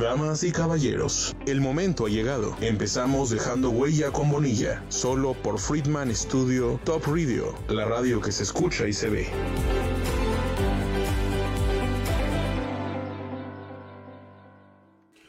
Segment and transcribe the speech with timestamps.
[0.00, 2.54] Damas y caballeros, el momento ha llegado.
[2.60, 8.42] Empezamos dejando huella con Bonilla, solo por Friedman Studio Top Radio, la radio que se
[8.42, 9.26] escucha y se ve.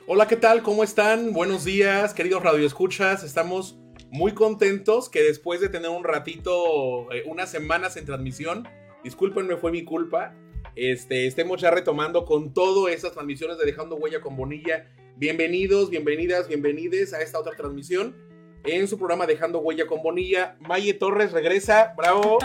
[0.05, 0.63] Hola, ¿qué tal?
[0.63, 1.31] ¿Cómo están?
[1.31, 3.23] Buenos días, queridos radioescuchas.
[3.23, 3.79] Estamos
[4.11, 8.67] muy contentos que después de tener un ratito, eh, unas semanas en transmisión,
[9.01, 10.35] discúlpenme, fue mi culpa,
[10.77, 14.85] este, estemos ya retomando con todo esas transmisiones de Dejando Huella con Bonilla.
[15.15, 18.15] Bienvenidos, bienvenidas, bienvenides a esta otra transmisión
[18.63, 20.55] en su programa Dejando Huella con Bonilla.
[20.59, 22.37] Maye Torres regresa, bravo.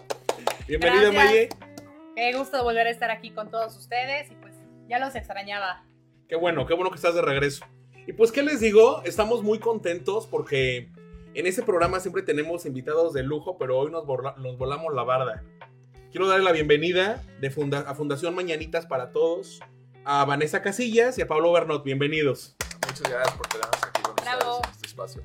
[0.68, 1.24] Bienvenida, Gracias.
[1.24, 1.48] Maye.
[2.14, 4.54] Qué gusto volver a estar aquí con todos ustedes y pues
[4.88, 5.84] ya los extrañaba.
[6.28, 7.66] Qué bueno, qué bueno que estás de regreso.
[8.06, 9.02] Y pues, ¿qué les digo?
[9.04, 10.90] Estamos muy contentos porque
[11.34, 15.42] en este programa siempre tenemos invitados de lujo, pero hoy nos, nos volamos la barda.
[16.14, 19.58] Quiero darle la bienvenida de funda- a Fundación Mañanitas para Todos
[20.04, 21.82] a Vanessa Casillas y a Pablo Bernot.
[21.82, 22.54] Bienvenidos.
[22.86, 24.56] Muchas gracias por tenernos aquí con Bravo.
[24.58, 25.22] ustedes en este espacio.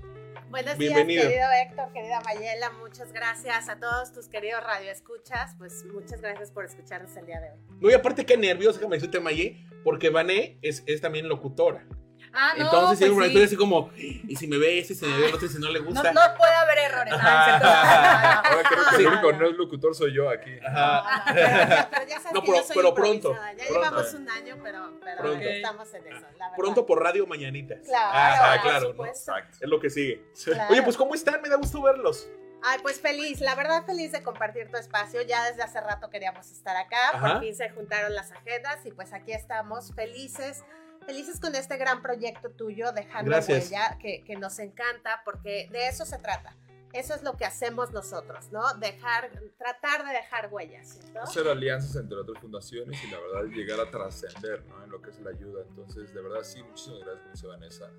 [0.50, 1.28] Buenos Bienvenido.
[1.30, 2.72] días, querido Héctor, querida Mayela.
[2.72, 5.54] Muchas gracias a todos tus queridos radioescuchas.
[5.60, 7.60] Pues muchas gracias por escucharnos el día de hoy.
[7.80, 11.86] No, y aparte, qué nervios, déjame decirte, Maye, porque Vané es, es también locutora.
[12.34, 13.44] Ah, no, Entonces, pues sí.
[13.44, 15.70] así como, y si me ve ese, si me ve el otro, y si no
[15.70, 16.14] le no, gusta.
[16.14, 17.14] no puede haber errores.
[17.18, 19.02] Ah, Ahora creo que Sí.
[19.02, 20.52] el único no es locutor soy yo aquí.
[20.66, 21.24] Ajá.
[21.34, 23.34] Pero, ya- pero ya sabes No, que pero- yo soy pero pronto.
[23.34, 23.74] Ya pronto.
[23.74, 25.44] llevamos un año, pero, pero Pronto.
[25.48, 26.56] estamos en eso, la verdad.
[26.58, 27.80] Pronto por Radio Mañanitas.
[27.86, 29.06] Claro, Ajá, claro, ¿no?
[29.06, 29.58] Exacto.
[29.60, 30.24] Es lo que sigue.
[30.44, 30.72] Claro.
[30.72, 31.42] Oye, pues ¿cómo están?
[31.42, 32.30] Me da gusto verlos.
[32.62, 35.22] Ay, pues feliz, la verdad feliz de compartir tu espacio.
[35.22, 37.20] Ya desde hace rato queríamos estar acá, Ajá.
[37.34, 40.66] por fin se juntaron las agendas y pues aquí estamos felices,
[41.10, 43.66] felices con este gran proyecto tuyo, dejando Gracias.
[43.66, 46.56] huella, que, que nos encanta, porque de eso se trata.
[46.94, 48.62] Eso es lo que hacemos nosotros, ¿no?
[48.80, 51.22] Dejar, tratar de dejar huellas, ¿no?
[51.22, 54.84] Hacer alianzas entre otras fundaciones y la verdad llegar a trascender ¿no?
[54.84, 55.64] en lo que es la ayuda.
[55.70, 57.92] Entonces, de verdad, sí, muchísimas gracias, como dice Vanessa.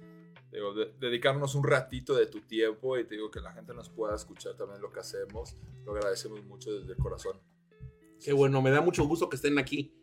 [0.50, 3.88] Digo, de- dedicarnos un ratito de tu tiempo y te digo que la gente nos
[3.90, 5.54] pueda escuchar también lo que hacemos.
[5.84, 7.40] Lo agradecemos mucho desde el corazón.
[8.24, 9.94] Qué bueno, me da mucho gusto que estén aquí.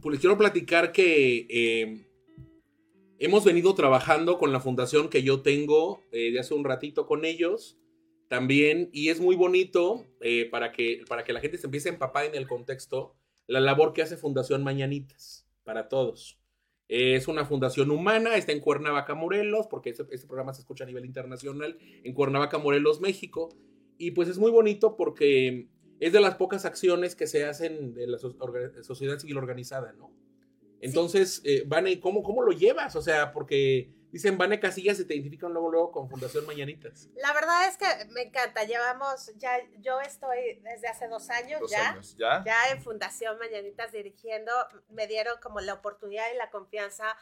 [0.00, 2.06] Pues les quiero platicar que eh,
[3.18, 7.24] hemos venido trabajando con la fundación que yo tengo eh, de hace un ratito con
[7.24, 7.78] ellos
[8.28, 11.92] también y es muy bonito eh, para, que, para que la gente se empiece a
[11.92, 13.14] empapar en el contexto
[13.46, 16.40] la labor que hace Fundación Mañanitas para todos.
[16.88, 20.84] Eh, es una fundación humana, está en Cuernavaca, Morelos, porque este, este programa se escucha
[20.84, 23.50] a nivel internacional, en Cuernavaca, Morelos, México.
[23.96, 25.68] Y pues es muy bonito porque
[26.00, 28.36] es de las pocas acciones que se hacen de la so-
[28.82, 30.10] sociedad civil organizada, ¿no?
[30.80, 32.94] Entonces, eh, Vane, ¿cómo, ¿cómo lo llevas?
[32.96, 37.08] O sea, porque dicen Vane Casillas y te identifican luego, luego con Fundación Mañanitas.
[37.16, 41.70] La verdad es que me encanta, llevamos, ya, yo estoy desde hace dos años Dos
[41.72, 41.90] ya.
[41.90, 42.44] años, ¿ya?
[42.46, 44.52] ya en Fundación Mañanitas dirigiendo,
[44.90, 47.16] me dieron como la oportunidad y la confianza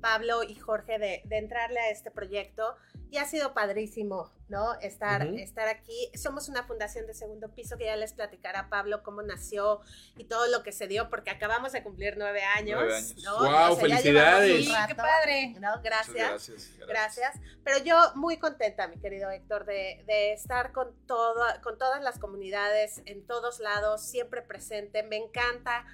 [0.00, 2.76] Pablo y Jorge de, de entrarle a este proyecto
[3.10, 4.74] y ha sido padrísimo, ¿no?
[4.80, 6.10] Estar, estar aquí.
[6.14, 9.80] Somos una fundación de segundo piso que ya les platicará Pablo cómo nació
[10.16, 12.80] y todo lo que se dio porque acabamos de cumplir nueve años.
[12.80, 13.24] Nueve años.
[13.24, 13.38] ¿no?
[13.38, 14.64] ¡Guau, ya felicidades!
[14.64, 15.54] Sí, rato, qué padre.
[15.58, 15.80] ¿no?
[15.82, 16.16] Gracias.
[16.16, 16.70] gracias.
[16.86, 17.40] Gracias.
[17.64, 22.18] Pero yo muy contenta, mi querido Héctor, de, de estar con, todo, con todas las
[22.18, 25.02] comunidades, en todos lados, siempre presente.
[25.02, 25.86] Me encanta.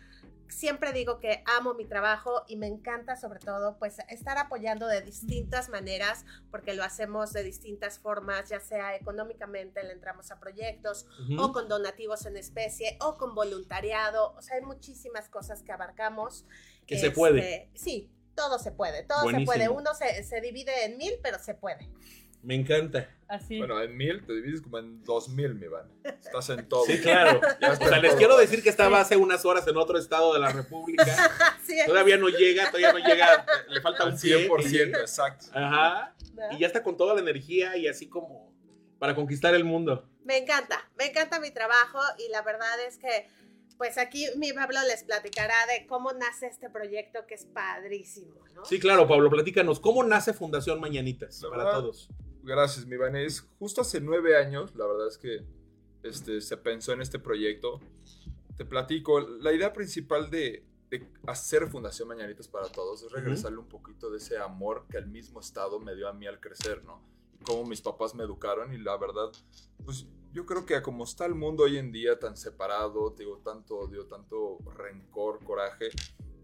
[0.49, 5.01] Siempre digo que amo mi trabajo y me encanta sobre todo pues estar apoyando de
[5.03, 11.07] distintas maneras porque lo hacemos de distintas formas, ya sea económicamente le entramos a proyectos
[11.39, 16.45] o con donativos en especie o con voluntariado, o sea, hay muchísimas cosas que abarcamos.
[16.87, 17.71] Que se Este, puede.
[17.75, 19.53] Sí, todo se puede, todo Buenísimo.
[19.53, 19.69] se puede.
[19.71, 21.89] Uno se, se divide en mil, pero se puede.
[22.45, 23.09] Me encanta.
[23.27, 23.59] Así.
[23.59, 25.91] Bueno, en mil te divides como en dos mil, mi van.
[26.05, 26.85] Estás en todo.
[26.85, 27.41] Sí, claro.
[27.41, 28.19] O sea, les todo.
[28.19, 31.05] quiero decir que estaba hace unas horas en otro estado de la República.
[31.87, 33.47] Todavía no llega, todavía no llega.
[33.69, 34.49] Le falta Al un 100%.
[34.49, 35.47] 100%, exacto.
[35.55, 36.15] Ajá.
[36.53, 38.53] Y ya está con toda la energía y así como
[38.99, 40.09] para conquistar el mundo.
[40.25, 43.29] Me encanta, me encanta mi trabajo y la verdad es que,
[43.77, 48.65] pues aquí mi Pablo les platicará de cómo nace este proyecto que es padrísimo, ¿no?
[48.65, 49.81] Sí, claro, Pablo, platícanos.
[49.81, 52.09] ¿Cómo nace Fundación Mañanitas para todos?
[52.45, 53.41] Gracias, mi Vanés.
[53.59, 55.47] Justo hace nueve años, la verdad es que
[56.03, 57.81] este, se pensó en este proyecto.
[58.59, 63.69] Te platico, la idea principal de, de hacer Fundación Mañanitas para Todos es regresarle un
[63.69, 67.01] poquito de ese amor que el mismo Estado me dio a mí al crecer, ¿no?
[67.47, 69.33] Cómo mis papás me educaron y la verdad,
[69.83, 73.79] pues yo creo que como está el mundo hoy en día tan separado, digo, tanto
[73.79, 75.89] odio, tanto rencor, coraje,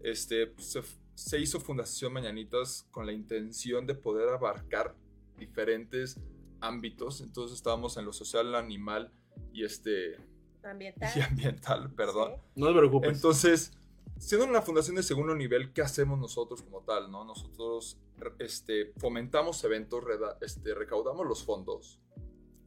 [0.01, 0.81] este, pues, se,
[1.13, 4.95] se hizo Fundación Mañanitas con la intención de poder abarcar
[5.41, 6.19] diferentes
[6.61, 7.21] ámbitos.
[7.21, 9.11] Entonces estábamos en lo social, animal
[9.51, 10.15] y este
[10.63, 11.11] Ambiental.
[11.15, 12.33] y ambiental, perdón.
[12.55, 13.15] No te preocupes.
[13.15, 13.71] Entonces,
[14.17, 17.11] siendo una fundación de segundo nivel, ¿qué hacemos nosotros como tal?
[17.11, 17.25] ¿no?
[17.25, 17.99] Nosotros
[18.39, 21.99] este, fomentamos eventos, reda- este, recaudamos los fondos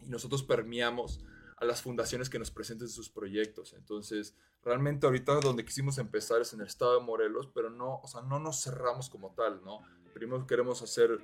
[0.03, 1.21] y nosotros permeamos
[1.57, 3.75] a las fundaciones que nos presenten sus proyectos.
[3.75, 8.09] Entonces, realmente ahorita donde quisimos empezar es en el estado de Morelos, pero no, o
[8.09, 9.79] sea, no nos cerramos como tal, ¿no?
[10.13, 11.21] Primero queremos hacer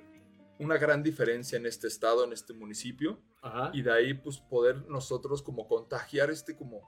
[0.61, 3.71] una gran diferencia en este estado, en este municipio, Ajá.
[3.73, 6.81] y de ahí pues poder nosotros como contagiar este como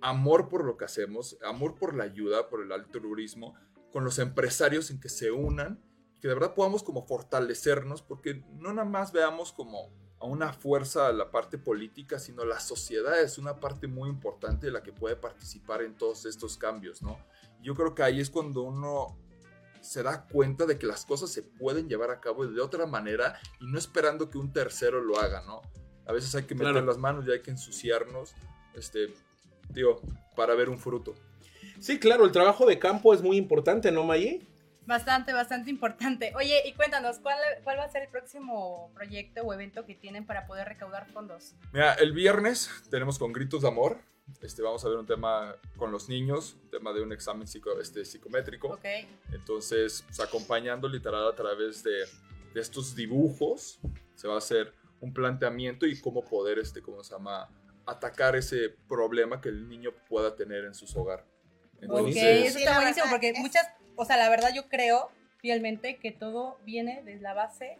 [0.00, 3.54] amor por lo que hacemos, amor por la ayuda, por el altruismo,
[3.92, 5.84] con los empresarios en que se unan,
[6.20, 11.12] que de verdad podamos como fortalecernos, porque no nada más veamos como a una fuerza
[11.12, 15.14] la parte política, sino la sociedad es una parte muy importante de la que puede
[15.14, 17.18] participar en todos estos cambios, ¿no?
[17.62, 19.18] Yo creo que ahí es cuando uno
[19.82, 23.38] se da cuenta de que las cosas se pueden llevar a cabo de otra manera
[23.60, 25.62] y no esperando que un tercero lo haga, ¿no?
[26.06, 26.86] A veces hay que meter Claro.
[26.86, 28.34] las manos y hay que ensuciarnos,
[28.74, 29.14] este,
[29.70, 30.00] digo,
[30.36, 31.14] para ver un fruto.
[31.80, 34.46] Sí, claro, el trabajo de campo es muy importante, ¿no, Maye?
[34.88, 36.32] Bastante, bastante importante.
[36.34, 40.24] Oye, y cuéntanos, ¿cuál, ¿cuál va a ser el próximo proyecto o evento que tienen
[40.24, 41.54] para poder recaudar fondos?
[41.74, 43.98] Mira, el viernes tenemos con Gritos de Amor,
[44.40, 47.78] este, vamos a ver un tema con los niños, un tema de un examen psico-
[47.78, 48.68] este, psicométrico.
[48.68, 48.86] Ok.
[49.32, 52.06] Entonces, pues, acompañando literal a través de,
[52.54, 53.80] de estos dibujos,
[54.14, 57.46] se va a hacer un planteamiento y cómo poder, este, ¿cómo se llama?
[57.84, 61.26] Atacar ese problema que el niño pueda tener en su hogar.
[61.88, 66.58] Ok, eso está buenísimo porque muchas, o sea, la verdad yo creo fielmente que todo
[66.64, 67.78] viene desde la base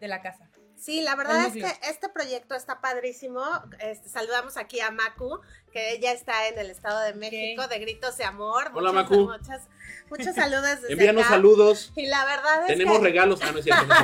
[0.00, 0.48] de la casa.
[0.76, 3.42] Sí, la verdad es que este proyecto está padrísimo.
[3.78, 5.40] Este, saludamos aquí a Macu,
[5.72, 8.70] que ella está en el Estado de México, de Gritos de Amor.
[8.74, 9.30] Hola, Muchos- Macu.
[9.30, 9.62] Muchos,
[10.10, 11.34] muchos saludos desde Envíanos acá.
[11.34, 11.92] saludos.
[11.96, 13.04] Y la verdad es Tenemos que...
[13.04, 13.40] regalos.
[13.42, 13.84] Ah, no es cierto.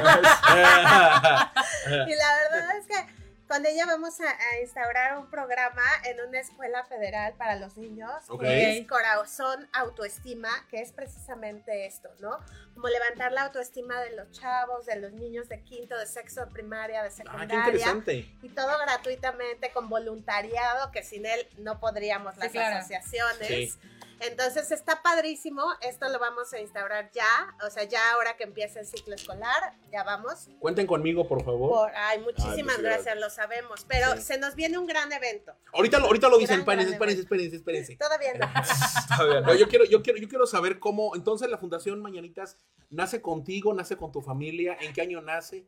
[1.86, 3.06] Y la verdad es que
[3.50, 8.12] con ella vamos a, a instaurar un programa en una escuela federal para los niños,
[8.28, 8.42] Ok.
[8.42, 12.38] que es Corazón Autoestima, que es precisamente esto, ¿no?
[12.74, 16.52] Como levantar la autoestima de los chavos, de los niños de quinto, de sexto, de
[16.52, 17.56] primaria, de ah, qué secundaria.
[17.58, 18.12] interesante.
[18.40, 22.76] y todo gratuitamente con voluntariado, que sin él no podríamos las claro.
[22.76, 23.48] asociaciones.
[23.48, 23.80] Sí.
[24.20, 27.24] Entonces está padrísimo, esto lo vamos a instaurar ya,
[27.66, 30.48] o sea, ya ahora que empieza el ciclo escolar, ya vamos.
[30.58, 31.70] Cuenten conmigo, por favor.
[31.70, 33.20] Por, ay, muchísimas Ay, muchas gracias, gracias.
[33.20, 34.22] lo sabemos, pero Sí.
[34.22, 35.54] se nos viene un gran evento.
[35.72, 36.60] Ahorita, lo- ahorita lo dicen.
[36.60, 37.96] Espérense, espérense, espérense, espérense.
[38.00, 39.40] Todavía no.
[39.42, 41.14] No, yo quiero, yo quiero, yo quiero saber cómo.
[41.16, 42.58] Entonces, la Fundación Mañanitas
[42.90, 44.76] nace contigo, nace con tu familia.
[44.80, 45.66] ¿En qué año nace?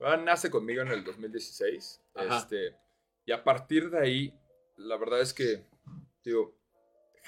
[0.00, 2.00] Ah, nace conmigo en el 2016.
[2.14, 2.38] Ajá.
[2.38, 2.76] Este,
[3.26, 4.34] y a partir de ahí,
[4.76, 5.64] la verdad es que,
[6.22, 6.54] digo,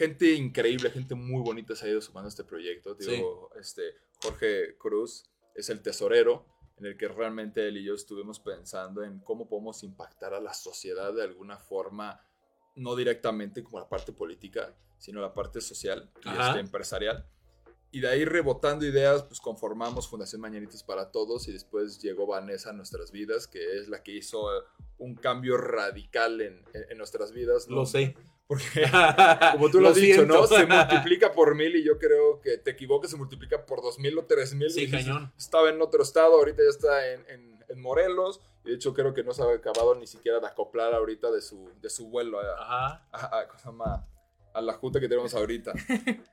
[0.01, 2.95] gente increíble, gente muy bonita se ha ido sumando a este proyecto.
[2.95, 3.83] Digo, este,
[4.23, 6.47] Jorge Cruz es el tesorero
[6.79, 10.55] en el que realmente él y yo estuvimos pensando en cómo podemos impactar a la
[10.55, 12.19] sociedad de alguna forma,
[12.77, 17.27] no directamente como la parte política, sino la parte social y este, empresarial.
[17.93, 22.71] Y de ahí rebotando ideas, pues conformamos Fundación Mañanitas para Todos y después llegó Vanessa
[22.71, 24.63] a nuestras vidas, que es la que hizo eh,
[24.99, 27.69] un cambio radical en, en- en nuestras vidas.
[27.69, 27.77] ¿no?
[27.77, 28.15] Lo sé.
[28.51, 28.83] Porque,
[29.53, 30.27] como tú lo, has dicho.
[30.27, 30.45] ¿no?
[30.45, 34.19] Se multiplica por mil y yo creo que te equivocas, se multiplica por dos mil
[34.19, 34.69] o tres mil.
[34.73, 35.33] Sí, cañón.
[35.39, 38.41] Estaba en otro estado, ahorita ya está en, en- en Morelos.
[38.65, 41.41] Y de hecho creo que no se ha acabado ni siquiera de acoplar ahorita de
[41.41, 43.07] su, de su vuelo a, Ajá.
[43.13, 43.47] a,
[43.85, 44.07] a-
[44.53, 45.73] a la junta que tenemos ahorita.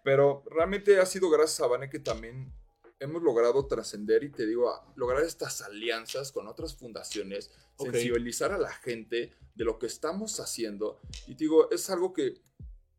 [0.03, 2.51] Pero realmente ha sido gracias a Vane que también
[2.99, 8.57] hemos logrado trascender y te digo, a lograr estas alianzas con otras fundaciones, sensibilizar a
[8.57, 10.99] la gente de lo que estamos haciendo.
[11.27, 12.41] Y te digo, es algo que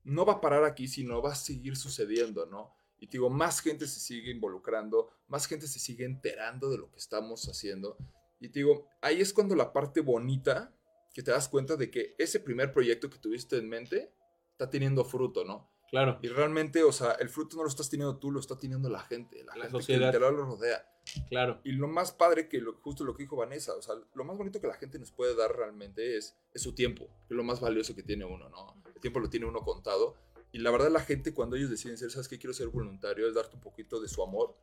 [0.05, 2.75] no va a parar aquí, sino va a seguir sucediendo, ¿no?
[3.00, 6.90] Y te digo, más gente se sigue involucrando, más gente se sigue enterando de lo
[6.90, 7.97] que estamos haciendo.
[8.40, 10.75] Y te digo, ahí es cuando la parte bonita,
[11.12, 14.12] que te das cuenta de que ese primer proyecto que tuviste en mente
[14.52, 15.71] está teniendo fruto, ¿no?
[15.90, 16.18] Claro.
[16.23, 19.00] Y realmente, o sea, el fruto no lo estás teniendo tú, lo está teniendo la
[19.00, 20.00] gente, la, La gente sociedad.
[20.00, 20.87] que literal lo rodea.
[21.30, 21.61] Claro.
[21.64, 24.37] Y lo más padre que lo, justo lo que dijo Vanessa, o sea, lo más
[24.37, 27.42] bonito que la gente nos puede dar realmente es, es su tiempo, que es lo
[27.45, 28.83] más valioso que tiene uno, ¿no?
[28.95, 30.14] El tiempo lo tiene uno contado.
[30.52, 32.38] Y la verdad la gente cuando ellos deciden ser, ¿sabes qué?
[32.38, 34.54] Quiero ser voluntario, es darte un poquito de su amor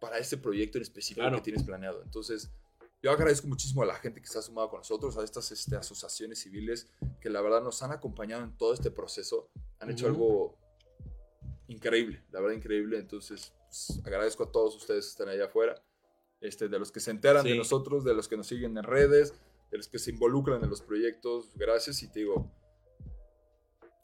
[0.00, 1.36] para ese proyecto en específico Claro.
[1.36, 2.02] que tienes planeado.
[2.02, 2.50] Entonces,
[3.00, 5.76] yo agradezco muchísimo a la gente que se ha sumado con nosotros, a estas este,
[5.76, 6.88] asociaciones civiles
[7.20, 9.48] que la verdad nos han acompañado en todo este proceso,
[9.78, 10.14] han hecho Ujú.
[10.14, 10.58] algo
[11.72, 12.98] increíble, la verdad increíble.
[12.98, 15.74] Entonces, pues, agradezco a todos ustedes que están allá afuera,
[16.40, 17.58] este, de los que se enteran de Sí.
[17.58, 19.34] nosotros, de los que nos siguen en redes,
[19.70, 21.50] de los que se involucran en los proyectos.
[21.54, 22.50] Gracias y te digo,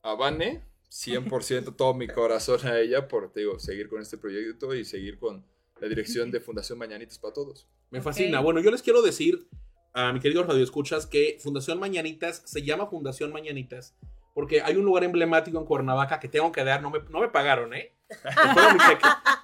[0.02, 4.74] a Vane, 100% todo mi corazón a ella por, te digo, seguir con este proyecto
[4.74, 5.44] y seguir con
[5.80, 7.68] la dirección de Fundación Mañanitas para Todos.
[7.90, 8.40] Me fascina.
[8.40, 9.46] Bueno, yo les quiero decir
[9.92, 13.94] a mi querido Radio Escuchas que Fundación Mañanitas se llama Fundación Mañanitas
[14.38, 17.28] porque hay un lugar emblemático en Cuernavaca que tengo que dar, no me, no me
[17.28, 17.96] pagaron, ¿eh?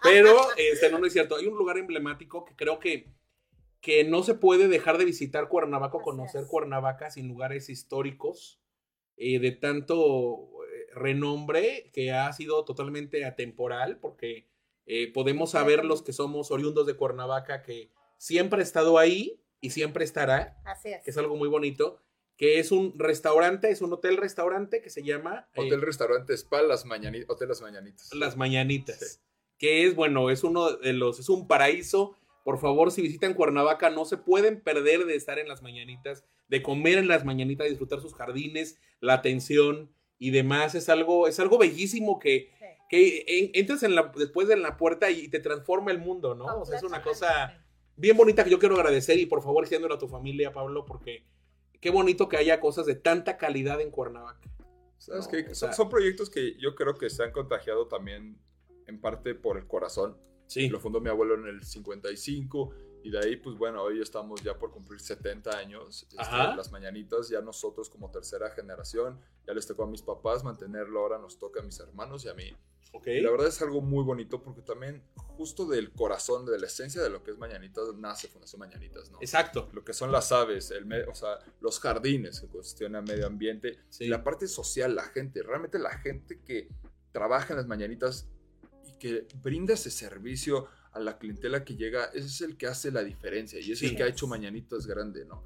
[0.05, 1.35] Pero, este, no, no es cierto.
[1.35, 3.13] Hay un lugar emblemático que creo que,
[3.81, 6.47] que no se puede dejar de visitar Cuernavaca o conocer.
[6.47, 8.61] Cuernavaca sin lugares históricos
[9.17, 14.47] eh, de tanto eh, renombre que ha sido totalmente atemporal, porque
[14.87, 19.71] eh, podemos saber los que somos oriundos de Cuernavaca que siempre ha estado ahí y
[19.71, 21.03] siempre estará, Así es.
[21.03, 22.01] que es algo muy bonito,
[22.37, 26.85] que es un restaurante, es un hotel-restaurante que se llama eh, Hotel Restaurante Spa, las
[26.85, 28.11] mañanitas, Hotel Las Mañanitas.
[28.15, 29.21] Las Mañanitas, Sí.
[29.59, 32.17] que es, bueno, es uno de los, es un paraíso.
[32.45, 36.63] Por favor, si visitan Cuernavaca, no se pueden perder de estar en las Mañanitas, de
[36.63, 40.75] comer en las Mañanitas, disfrutar sus jardines, la atención y demás.
[40.75, 42.65] Es algo, es algo bellísimo que, Sí.
[42.91, 46.45] que en- entras en la, después de la puerta y te transforma el mundo, ¿no?
[46.61, 47.65] O sea, es una cosa
[47.97, 51.25] bien bonita que yo quiero agradecer y por favor extiéndelo a tu familia, Pablo, porque
[51.85, 54.49] qué bonito que haya cosas de tanta calidad en Cuernavaca.
[54.97, 55.41] ¿Sabes No, qué?
[55.43, 58.39] o son, sea- son proyectos que yo creo que se han contagiado también
[58.87, 60.17] en parte por el corazón.
[60.47, 60.71] Sí.
[60.71, 64.59] Lo fundó mi abuelo en el 55 y de ahí, pues bueno, hoy estamos ya
[64.59, 66.05] por cumplir 70 años.
[66.11, 66.17] este,
[66.57, 71.19] las mañanitas, ya nosotros como tercera generación, ya les tocó a mis papás mantenerlo, ahora
[71.19, 72.57] nos toca a mis hermanos y a mí.
[73.07, 75.03] Y la verdad es algo muy bonito porque también
[75.37, 79.19] justo del corazón, de la esencia de lo que es Mañanitas, nace Fundación Mañanitas, ¿no?
[79.21, 79.69] Exacto.
[79.73, 84.05] Lo que son las aves, el o sea, los jardines que cuestionan medio ambiente, Sí.
[84.05, 86.69] y la parte social, la gente, realmente la gente que
[87.13, 88.29] trabaja en las mañanitas
[88.87, 92.91] y que brinda ese servicio a la clientela que llega, ese es el que hace
[92.93, 93.87] la diferencia y es Sí.
[93.87, 95.43] el que ha hecho Mañanitas grande, ¿no?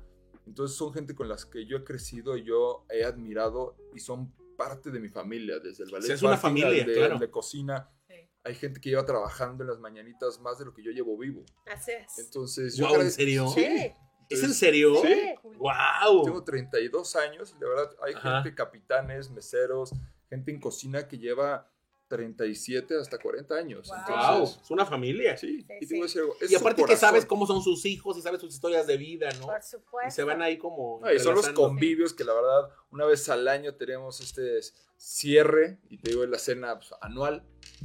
[0.47, 4.91] Entonces son gente con las que yo he crecido, yo he admirado y son parte
[4.91, 6.07] de mi familia, desde el ballet.
[6.07, 7.15] Sí, es una familia, de, claro.
[7.15, 7.91] al de cocina.
[8.09, 8.15] Sí.
[8.45, 11.45] Hay gente que lleva trabajando en las mañanitas más de lo que yo llevo vivo.
[11.67, 12.19] Así es.
[12.19, 13.49] Entonces, yo ¿en serio?
[13.49, 13.93] Sí.
[14.29, 14.95] ¿Es en serio?
[15.03, 15.35] Sí.
[15.59, 16.25] ¡Wow!
[16.25, 18.43] Tengo 32 años y de verdad hay Ajá.
[18.43, 19.93] gente, capitanes, meseros,
[20.29, 21.71] gente en cocina que lleva
[22.09, 23.89] 37 hasta 40 años.
[23.89, 23.97] Wow.
[24.09, 24.33] ¡Wow!
[24.35, 25.37] Entonces, Es una familia.
[25.37, 26.19] sí, Sí, y sí.
[26.19, 26.35] algo.
[26.41, 29.29] es Y aparte que sabes cómo son sus hijos y sabes sus historias de vida,
[29.39, 29.47] ¿no?
[29.47, 30.09] Por supuesto.
[30.09, 31.01] Y se van ahí como.
[31.03, 34.59] No, y son los convivios que la verdad una vez al año tenemos este
[34.97, 37.45] cierre y te digo es la cena pues, anual.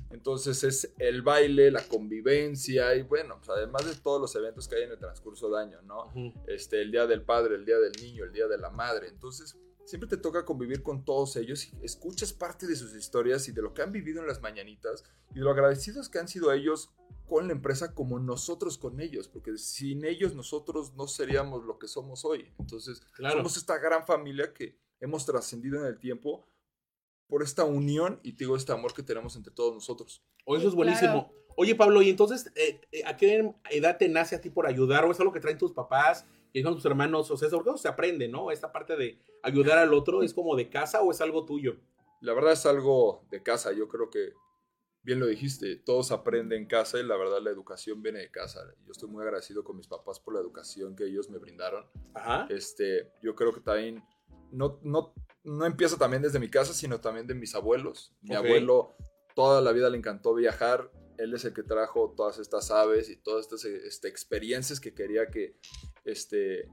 [0.09, 4.75] Entonces es el baile, la convivencia y bueno, pues, además de todos los eventos que
[4.77, 6.05] hay en el transcurso de año, ¿no?
[6.07, 6.33] Ujú.
[6.47, 9.07] este, el día del padre, el día del niño, el día de la madre.
[9.09, 13.51] Entonces, siempre te toca convivir con todos ellos y escuchas parte de sus historias y
[13.51, 16.51] de lo que han vivido en las mañanitas y de lo agradecidos que han sido
[16.51, 16.91] ellos
[17.27, 21.87] con la empresa como nosotros con ellos, porque sin ellos nosotros no seríamos lo que
[21.87, 22.51] somos hoy.
[22.59, 23.37] Entonces, Claro.
[23.37, 26.45] somos esta gran familia que hemos trascendido en el tiempo
[27.27, 30.21] por esta unión y te digo, este amor que tenemos entre todos nosotros.
[30.45, 31.27] O eso es buenísimo.
[31.29, 31.43] claro.
[31.55, 35.05] Oye, Pablo, y entonces, eh, eh, ¿a qué edad te nace a ti por ayudar?
[35.05, 36.25] ¿O es algo que traen tus papás?
[36.53, 37.29] ¿Y son tus hermanos?
[37.31, 38.51] O sea, ¿es algo que se aprende, no?
[38.51, 41.77] Esta parte de ayudar al otro, ¿es como de casa o es algo tuyo?
[42.21, 44.33] La verdad es algo de casa, yo creo que
[45.01, 48.61] bien lo dijiste, todos aprenden en casa y la verdad la educación viene de casa.
[48.85, 51.85] Yo estoy muy agradecido con mis papás por la educación que ellos me brindaron.
[52.13, 52.47] Ajá.
[52.49, 54.03] Este, yo creo que también
[54.51, 58.15] no, no, no empieza también desde mi casa, sino también de mis abuelos.
[58.21, 58.95] Mi abuelo
[59.35, 63.17] toda la vida le encantó viajar, él es el que trajo todas estas aves y
[63.17, 65.57] todas estas este, experiencias que quería que
[66.05, 66.69] este,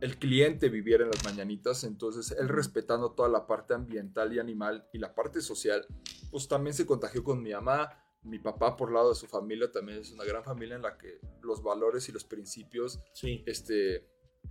[0.00, 1.84] el cliente viviera en las mañanitas.
[1.84, 5.86] Entonces, él respetando toda la parte ambiental y animal y la parte social,
[6.30, 7.90] pues también se contagió con mi mamá.
[8.22, 11.20] Mi papá, por lado de su familia, también es una gran familia en la que
[11.42, 13.42] los valores y los principios Sí.
[13.46, 14.08] este,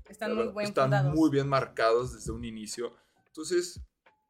[0.08, 2.96] Están la muy están muy bien marcados desde un inicio.
[3.26, 3.82] Entonces,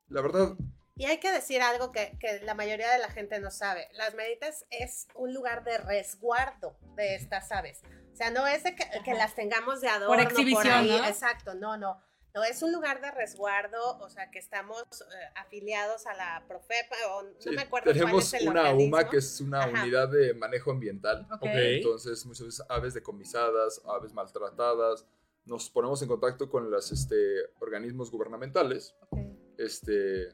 [0.08, 0.56] la verdad,
[0.96, 3.88] Y hay que decir algo que, que la mayoría de la gente no sabe.
[3.94, 7.82] Las meditas es un lugar de resguardo de estas aves.
[8.12, 10.90] O sea, no es de que, que las tengamos de adorno exhibición, ahí.
[10.90, 11.06] ¿no?
[11.06, 12.00] Exacto, no, no.
[12.36, 16.96] No, es un lugar de resguardo, o sea, que estamos eh, afiliados a la Profepa,
[17.12, 18.98] o no sí, me acuerdo cuál tenemos es el una organismo.
[18.98, 19.84] UMA que es una Ajá.
[19.84, 21.28] unidad de manejo ambiental.
[21.32, 21.42] Ok.
[21.44, 25.06] Entonces, muchas veces aves decomisadas, aves maltratadas.
[25.46, 27.16] Nos ponemos en contacto con los este,
[27.60, 28.96] organismos gubernamentales.
[29.10, 29.20] Ok.
[29.60, 30.30] Este,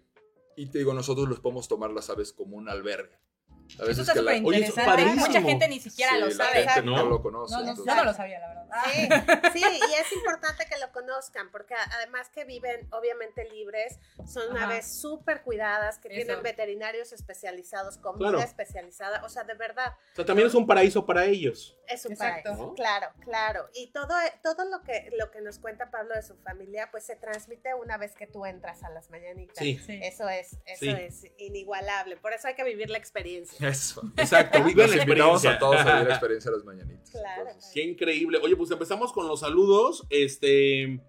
[0.61, 3.15] y te digo, nosotros los podemos tomar las aves como un albergue.
[3.15, 5.15] A Eso veces está que la, súper Oye, eso es.
[5.15, 6.67] Mucha gente ni siquiera sí, lo la sabe.
[6.67, 7.05] gente no, ¿no?
[7.05, 7.53] lo conoce.
[7.53, 8.67] No, no, entonces- yo no lo sabía, la verdad.
[8.93, 9.09] Sí,
[9.53, 14.65] sí, y es importante que lo conozcan, porque además que viven obviamente libres, son Ajá.
[14.65, 16.15] aves súper cuidadas, que Eso.
[16.25, 18.39] tienen veterinarios especializados, comida Claro.
[18.43, 21.75] especializada, o sea, de verdad, O sea, también es un paraíso para ellos.
[21.87, 22.43] es un Exacto.
[22.51, 22.67] paraíso.
[22.67, 22.73] ¿No?
[22.75, 23.69] Claro, claro.
[23.73, 27.15] Y todo, todo lo, que, lo que nos cuenta Pablo de su familia, pues se
[27.15, 29.57] transmite una vez que tú entras a las mañanitas.
[29.57, 29.79] Sí.
[29.85, 29.99] Sí.
[30.03, 30.89] Eso es, eso Sí.
[30.89, 32.17] es inigualable.
[32.17, 33.67] Por eso hay que vivir la experiencia.
[33.67, 34.01] Eso.
[34.17, 35.51] Exacto, Los la invitamos experiencia.
[35.51, 37.09] a todos a vivir la experiencia de las mañanitas.
[37.11, 37.41] Claro.
[37.47, 38.39] Entonces, Qué increíble.
[38.41, 40.05] Oye, pues empezamos con los saludos.
[40.11, 41.01] Este.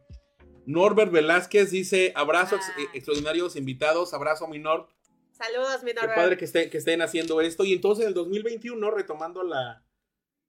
[0.66, 2.82] Norbert Velázquez dice: abrazo, ex- Ah.
[2.94, 4.14] extraordinarios invitados.
[4.14, 4.88] Abrazo, mi Nor.
[5.32, 6.14] Saludos, mi Qué Norbert.
[6.16, 7.64] padre que, esté- que estén haciendo esto.
[7.64, 9.82] Y entonces en el 2021, retomando la,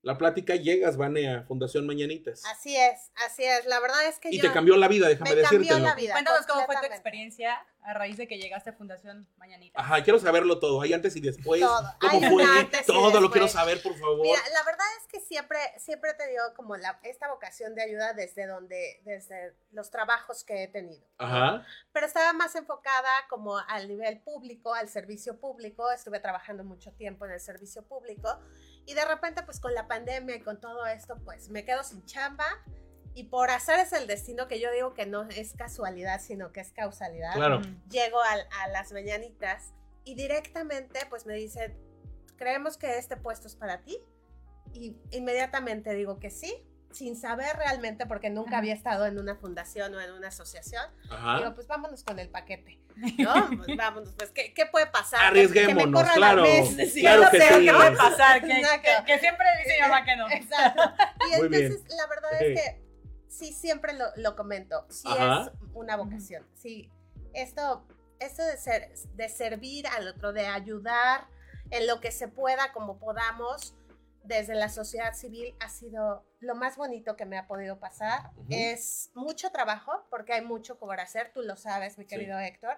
[0.04, 2.44] la plática, llegas, Vane, a Fundación Mañanitas.
[2.46, 3.66] Así es, así es.
[3.68, 5.88] La verdad es que Y yo te cambió la vida, déjame me cambió decírtelo.
[5.88, 6.14] la vida.
[6.14, 9.80] Cuéntanos cómo fue tu experiencia a raíz de que llegaste a Fundación Mañanita.
[9.80, 10.82] Ajá, quiero saberlo todo.
[10.82, 11.62] Hay antes y después.
[11.62, 11.84] Todo.
[12.00, 12.44] ¿Cómo Hay fue?
[12.44, 14.22] antes y Todo lo quiero saber, por favor.
[14.22, 18.14] Mira, la verdad es que siempre, siempre he tenido como la, esta vocación de ayuda
[18.14, 21.06] desde donde, desde los trabajos que he tenido.
[21.20, 21.64] Ajá.
[21.92, 25.92] Pero estaba más enfocada como al nivel público, al servicio público.
[25.92, 28.40] Estuve trabajando mucho tiempo en el servicio público
[28.86, 32.04] y de repente pues con la pandemia y con todo esto pues me quedo sin
[32.06, 32.46] chamba
[33.14, 36.62] y por hacer es el destino que yo digo que no es casualidad sino que
[36.62, 37.34] es causalidad.
[37.34, 37.62] Claro.
[37.90, 39.74] Llego al- a, las mañanitas
[40.04, 41.78] y directamente pues me dicen,
[42.38, 44.00] creemos que este puesto es para ti.
[44.74, 48.58] Y inmediatamente digo que sí, sin saber realmente porque nunca Ajá.
[48.60, 50.84] había estado en una fundación o en una asociación.
[51.04, 51.54] Digo, Ajá.
[51.56, 52.80] pues vámonos con el paquete.
[53.18, 53.34] ¿No?
[53.66, 55.22] Pues vámonos, pues ¿qué, qué puede pasar?
[55.26, 56.42] Arriesguémonos, Que me corran claro.
[56.44, 56.92] mes.
[56.94, 57.66] Sí, Claro no que sé sí.
[57.66, 60.30] qué puede pasar, que, que- que siempre dice mi mamá que no.
[60.30, 60.82] Exacto.
[61.34, 61.64] Y Muy bien.
[61.66, 62.82] entonces la verdad es que
[63.30, 64.86] sí, siempre lo, lo comento.
[64.90, 65.44] Sí Ajá.
[65.46, 66.46] es una vocación.
[66.54, 66.92] Sí,
[67.34, 67.88] esto,
[68.20, 71.28] esto de, ser, de servir al otro, de ayudar
[71.70, 73.76] en lo que se pueda, como podamos,
[74.24, 78.32] desde la sociedad civil ha sido lo más bonito que me ha podido pasar.
[78.50, 82.10] Es mucho trabajo porque hay mucho por hacer, tú lo sabes, mi Sí.
[82.10, 82.78] querido Héctor.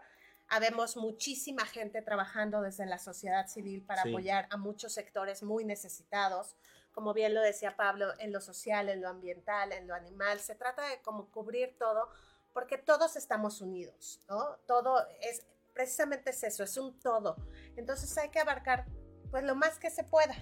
[0.50, 4.10] Habemos muchísima gente trabajando desde la sociedad civil para Sí.
[4.10, 6.56] apoyar a muchos sectores muy necesitados,
[6.92, 10.40] como bien lo decía Pablo, en lo social, en lo ambiental, en lo animal.
[10.40, 12.10] Se trata de como cubrir todo,
[12.54, 14.58] porque todos estamos unidos, ¿no?
[14.68, 17.36] Todo es, precisamente es eso, es un todo.
[17.76, 18.86] Entonces hay que abarcar
[19.32, 20.36] pues lo más que se pueda,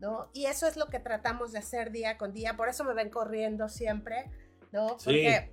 [0.00, 0.30] ¿no?
[0.32, 3.10] Y eso es lo que tratamos de hacer día con día, por eso me ven
[3.10, 4.30] corriendo siempre,
[4.72, 4.98] ¿no?
[4.98, 5.04] Sí.
[5.06, 5.52] Porque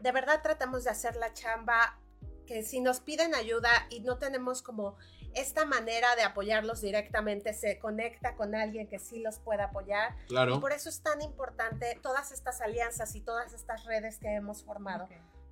[0.00, 1.98] de verdad tratamos de hacer la chamba
[2.46, 4.96] que si nos piden ayuda y no tenemos como
[5.34, 10.16] esta manera de apoyarlos directamente, se conecta con alguien que sí los pueda apoyar.
[10.24, 10.58] Y Claro.
[10.60, 15.08] por eso es tan importante todas estas alianzas y todas estas redes que hemos formado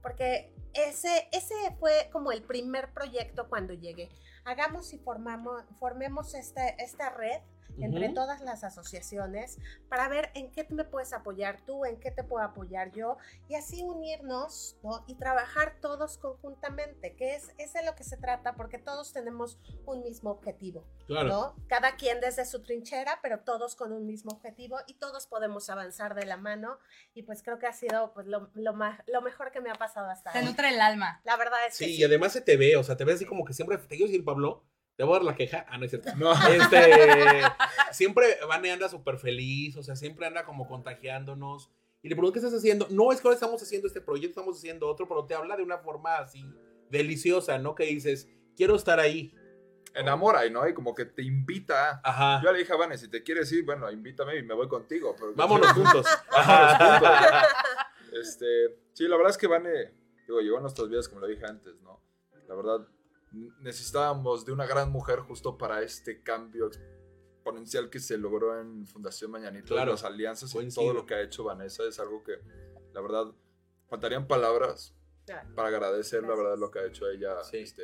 [0.06, 4.08] porque ese, ese fue como el primer proyecto cuando llegué.
[4.44, 7.40] Hagamos y formamos, formemos este, esta red
[7.80, 8.14] entre Ujú.
[8.14, 12.44] todas las asociaciones para ver en qué me puedes apoyar tú, en qué te puedo
[12.44, 13.16] apoyar yo,
[13.48, 15.04] y así unirnos ¿no?
[15.06, 19.58] y trabajar todos conjuntamente, que es, es de lo que se trata, porque todos tenemos
[19.84, 20.84] un mismo objetivo.
[21.06, 21.28] Claro.
[21.28, 21.56] ¿no?
[21.68, 26.14] Cada quien desde su trinchera, pero todos con un mismo objetivo y todos podemos avanzar
[26.14, 26.78] de la mano
[27.14, 29.74] y pues creo que ha sido pues lo, lo, ma- lo mejor que me ha
[29.74, 30.50] pasado hasta Te ahora.
[30.50, 31.20] nutre el alma.
[31.24, 32.00] La verdad es que Sí, sí.
[32.00, 34.06] y además se te ve, o sea, te ves así como que siempre, te quiero
[34.06, 34.64] decir, Pablo,
[34.96, 35.66] te voy a dar la queja.
[35.68, 36.10] Ah, no es cierto.
[36.16, 37.42] No, Este,
[37.92, 41.70] siempre Vane anda súper feliz, o sea, siempre anda como contagiándonos.
[42.02, 42.86] Y le pregunto, ¿qué estás haciendo?
[42.90, 45.62] No, es que ahora estamos haciendo este proyecto, estamos haciendo otro, pero te habla de
[45.62, 46.44] una forma así
[46.90, 47.74] deliciosa, ¿no?
[47.74, 49.34] Que dices, quiero estar ahí.
[49.94, 52.00] enamora y no, y como que te invita.
[52.04, 52.40] Ajá.
[52.44, 55.14] Yo le dije a Vane, si te quieres ir, bueno, invítame y me voy contigo.
[55.18, 56.06] Pero Vámonos juntos.
[56.30, 57.42] Vámonos juntos.
[58.12, 58.46] Este,
[58.92, 59.92] sí, la verdad es que Vane,
[60.26, 62.00] digo, llegó a nuestras vidas como lo dije antes, ¿no?
[62.46, 62.86] La verdad,
[63.60, 69.30] necesitábamos de una gran mujer justo para este cambio exponencial que se logró en Fundación
[69.30, 69.74] Mañanito.
[69.74, 70.82] Claro, las alianzas y coincido.
[70.84, 72.32] todo lo que ha hecho Vanessa es algo que,
[72.92, 73.26] la verdad,
[73.88, 74.94] faltarían palabras
[75.26, 75.54] Claro.
[75.54, 76.44] para agradecer, la Gracias.
[76.44, 77.58] verdad, lo que ha hecho ella Sí.
[77.58, 77.82] este,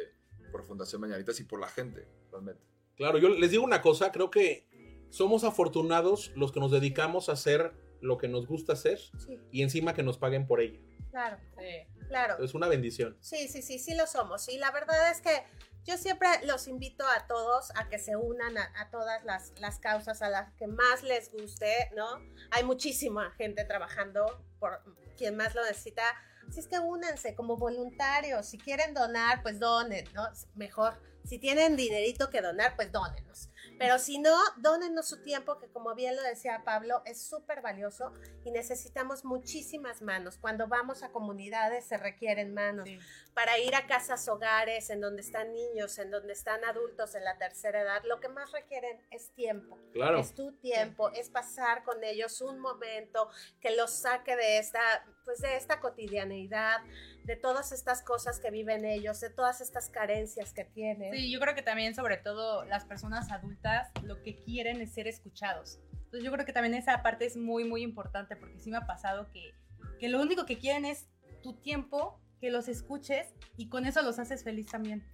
[0.51, 2.63] por Fundación Mañanitas y por la gente, realmente.
[2.97, 4.67] Claro, yo les digo una cosa, creo que
[5.11, 9.63] somos afortunados los que nos dedicamos a hacer lo que nos gusta hacer Sí, y
[9.63, 10.81] encima que nos paguen por ello.
[11.11, 12.02] claro, Sí.
[12.13, 12.45] Claro.
[12.45, 13.17] Es una bendición.
[13.21, 14.49] Sí, sí, sí, sí lo somos.
[14.49, 15.45] Y la verdad es que
[15.85, 19.79] yo siempre los invito a todos a que se unan a, a todas las, las
[19.79, 22.07] causas a las que más les guste, ¿no?
[22.51, 24.83] Hay muchísima gente trabajando por
[25.17, 26.03] quien más lo necesita.
[26.51, 28.47] Si es que únanse como voluntarios.
[28.47, 30.29] Si quieren donar, pues donen, ¿no?
[30.55, 31.01] Mejor.
[31.25, 33.49] Si tienen dinerito que donar, pues dónenos.
[33.83, 38.13] Pero si no, dónenos su tiempo, que como bien lo decía Pablo, es súper valioso
[38.45, 40.39] y necesitamos muchísimas manos.
[40.39, 43.01] Cuando vamos a comunidades se requieren manos Sí.
[43.35, 47.39] para ir a casas hogares en donde están niños, en donde están adultos en la
[47.39, 49.77] tercera edad, lo que más requieren es tiempo.
[49.93, 50.21] Claro.
[50.21, 53.29] Es tu tiempo, es pasar con ellos un momento
[53.61, 54.81] que los saque de esta,
[55.25, 56.83] pues de esta cotidianeidad,
[57.25, 61.13] de todas estas cosas que viven ellos, de todas estas carencias que tienen.
[61.13, 65.07] Sí, yo creo que también, sobre todo, las personas adultas lo que quieren es ser
[65.07, 65.79] escuchados.
[65.93, 68.87] Entonces, yo creo que también esa parte es muy, muy importante porque sí me ha
[68.87, 69.55] pasado que,
[69.99, 71.09] que lo único que quieren es
[71.43, 75.05] tu tiempo, que los escuches y con eso los haces feliz también.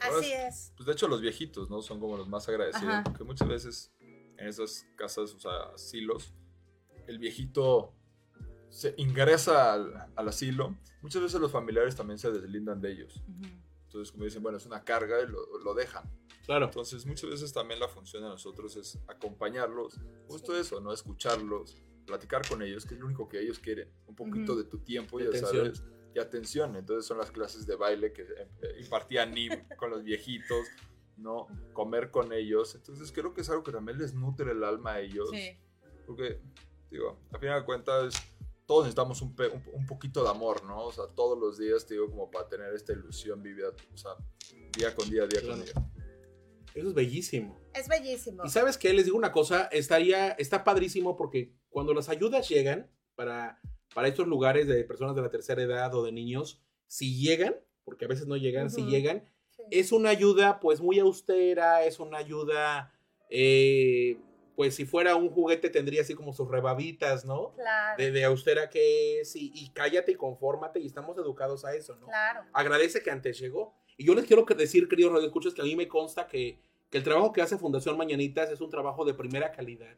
[0.00, 0.72] Así es.
[0.76, 1.80] Pues de hecho los viejitos, ¿no?
[1.80, 3.04] Son como los más agradecidos, Ajá.
[3.04, 6.34] porque muchas veces en esas casas, o sea, asilos,
[7.06, 7.94] el viejito
[8.72, 10.74] se ingresa al, al asilo.
[11.02, 13.22] Muchas veces los familiares también se deslindan de ellos.
[13.84, 16.10] Entonces, como dicen, bueno, es una carga y lo, lo dejan.
[16.46, 16.64] Claro.
[16.64, 20.92] Entonces, muchas veces también la función de nosotros es acompañarlos, justo eso, ¿no?
[20.92, 23.90] Escucharlos, platicar con ellos, que es lo único que ellos quieren.
[24.06, 25.74] Un poquito de tu tiempo, De ya atención.
[25.74, 26.76] sabes, y atención.
[26.76, 30.66] Entonces, son las clases de baile que eh, impartía Nim con los viejitos,
[31.18, 31.46] ¿no?
[31.74, 32.74] Comer con ellos.
[32.74, 35.28] Entonces, creo que es algo que también les nutre el alma a ellos.
[35.30, 35.58] Sí.
[36.06, 36.40] Porque,
[36.90, 38.14] digo, a final de cuentas,
[38.72, 40.86] todos necesitamos un, un, un poquito de amor, ¿no?
[40.86, 44.12] O sea, todos los días, te digo, como para tener esta ilusión vivida, o sea,
[44.74, 45.62] día con día, día con Claro.
[45.62, 45.74] día.
[46.74, 47.60] Eso es bellísimo.
[47.74, 48.42] Es bellísimo.
[48.46, 52.90] Y sabes qué, les digo una cosa, estaría, está padrísimo porque cuando las ayudas llegan
[53.14, 53.60] para,
[53.94, 58.06] para estos lugares de personas de la tercera edad o de niños, si llegan, porque
[58.06, 58.90] a veces no llegan, si Ujú.
[58.90, 59.64] llegan, Sí.
[59.70, 62.90] es una ayuda pues muy austera, es una ayuda,
[63.28, 64.16] eh,
[64.56, 67.52] pues si fuera un juguete tendría así como sus rebabitas, ¿no?
[67.54, 71.74] Claro, De, de austera que es y, y cállate y confórmate y estamos educados a
[71.74, 72.06] eso, ¿no?
[72.06, 72.42] claro.
[72.52, 73.74] agradece que antes llegó.
[73.96, 76.58] Y yo les quiero decir, queridos radioescuchas, que a mí me consta que,
[76.90, 79.96] que el trabajo que hace Fundación Mañanitas es un trabajo de primera calidad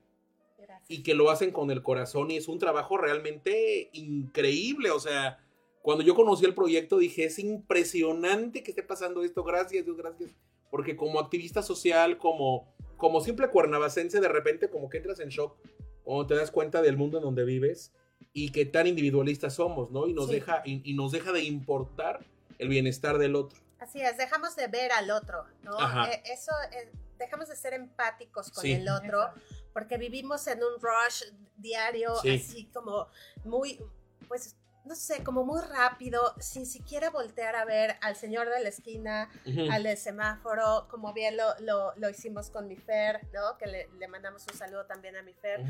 [0.58, 0.90] Gracias.
[0.90, 4.90] y que lo hacen con el corazón y es un trabajo realmente increíble.
[4.90, 5.38] O sea,
[5.82, 9.42] cuando yo conocí el proyecto dije, es impresionante que esté pasando esto.
[9.44, 10.30] Gracias, Dios, gracias.
[10.74, 15.56] Porque como activista social, como, como simple cuernavacense, de repente como que entras en shock
[16.02, 17.92] cuando te das cuenta del mundo en donde vives
[18.32, 20.08] y que tan individualistas somos, ¿no?
[20.08, 20.32] Y nos, Sí.
[20.34, 22.24] deja, y, y nos deja de importar
[22.58, 23.56] el bienestar del otro.
[23.78, 25.78] Así es, dejamos de ver al otro, ¿no?
[25.78, 26.10] Ajá.
[26.10, 28.72] Eh, eso, eh, dejamos de ser empáticos con Sí.
[28.72, 29.28] el otro,
[29.72, 31.22] porque vivimos en un rush
[31.56, 32.30] diario, Sí.
[32.34, 33.06] así como
[33.44, 33.78] muy,
[34.26, 38.68] pues, no sé, como muy rápido, sin siquiera voltear a ver al señor de la
[38.68, 39.30] esquina,
[39.70, 43.56] al del semáforo, como bien lo, lo, lo hicimos con mi Fer, ¿no?
[43.58, 45.60] Que le, le mandamos un saludo también a mi Fer.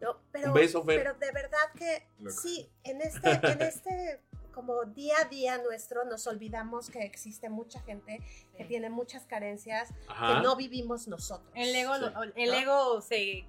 [0.00, 0.18] ¿no?
[0.32, 0.98] Pero, Un beso, Fer.
[1.02, 4.20] pero de verdad que sí, en este, en este
[4.52, 8.20] como día a día nuestro nos olvidamos que existe mucha gente
[8.56, 8.68] que Sí.
[8.68, 10.36] tiene muchas carencias Ajá.
[10.36, 11.50] que no vivimos nosotros.
[11.54, 12.04] El ego, Sí.
[12.36, 12.56] el ¿No?
[12.56, 13.44] ego se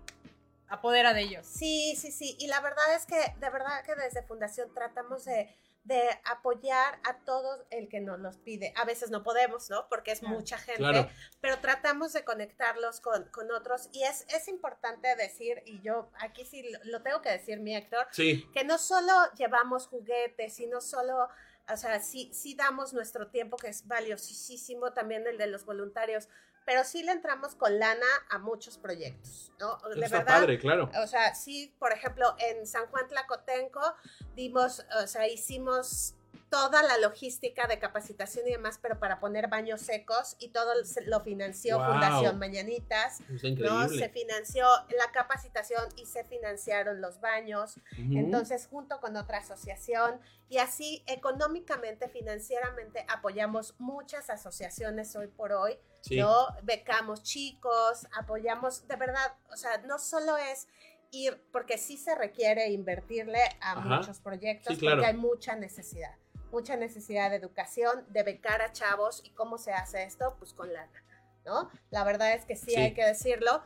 [0.70, 1.46] apodera de ellos.
[1.46, 2.36] Sí, sí, sí.
[2.40, 7.20] Y la verdad es que, de verdad que desde Fundación tratamos de, de apoyar a
[7.24, 8.74] todo el que nos los pide.
[8.76, 9.88] A veces no podemos, ¿no?
[9.90, 10.36] Porque es Claro.
[10.36, 10.80] mucha gente.
[10.80, 11.10] Claro.
[11.40, 13.90] Pero tratamos de conectarlos con, con otros.
[13.94, 17.76] Y es, es importante decir, y yo aquí sí lo, lo tengo que decir, mi
[17.76, 21.30] Héctor, Sí, que no solo llevamos juguetes, y no solo,
[21.70, 26.28] o sea, sí, sí damos nuestro tiempo, que es valiosísimo también el de los voluntarios,
[26.68, 29.78] pero sí le entramos con lana a muchos proyectos, ¿no?
[29.96, 30.40] De está verdad.
[30.42, 30.92] padre, claro.
[31.02, 33.96] O sea, sí, por ejemplo, en San Juan Tlacotenco
[34.36, 36.17] dimos, o sea, hicimos
[36.50, 40.72] toda la logística de capacitación y demás, pero para poner baños secos y todo
[41.06, 41.88] lo financió Wow.
[41.88, 43.20] Fundación Mañanitas,
[43.58, 43.90] ¿no?
[43.90, 44.66] Se financió
[44.98, 47.76] la capacitación y se financiaron los baños.
[47.98, 55.78] Entonces, junto con otra asociación, y así económicamente, financieramente, apoyamos muchas asociaciones hoy por hoy,
[56.02, 56.18] Sí.
[56.18, 56.48] ¿no?
[56.64, 60.68] Becamos chicos, apoyamos, de verdad, o sea, no solo es
[61.12, 63.82] ir, porque sí se requiere invertirle a Ajá.
[63.98, 64.98] muchos proyectos, Sí, claro.
[64.98, 66.16] porque hay mucha necesidad,
[66.52, 70.72] mucha necesidad de educación, de becar a chavos, y cómo se hace esto, pues con
[70.74, 71.04] lana,
[71.46, 71.70] ¿no?
[71.90, 72.76] La verdad es que sí, Sí.
[72.76, 73.64] hay que decirlo,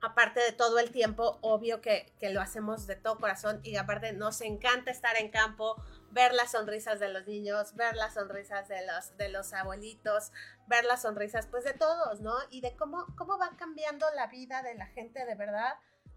[0.00, 4.12] aparte de todo el tiempo, obvio que, que lo hacemos de todo corazón y aparte
[4.12, 5.74] nos encanta estar en campo,
[6.10, 10.30] ver las sonrisas de los niños, ver las sonrisas de los, de los abuelitos,
[10.68, 12.34] ver las sonrisas pues de todos, ¿no?
[12.50, 15.74] Y de cómo, cómo va cambiando la vida de la gente de verdad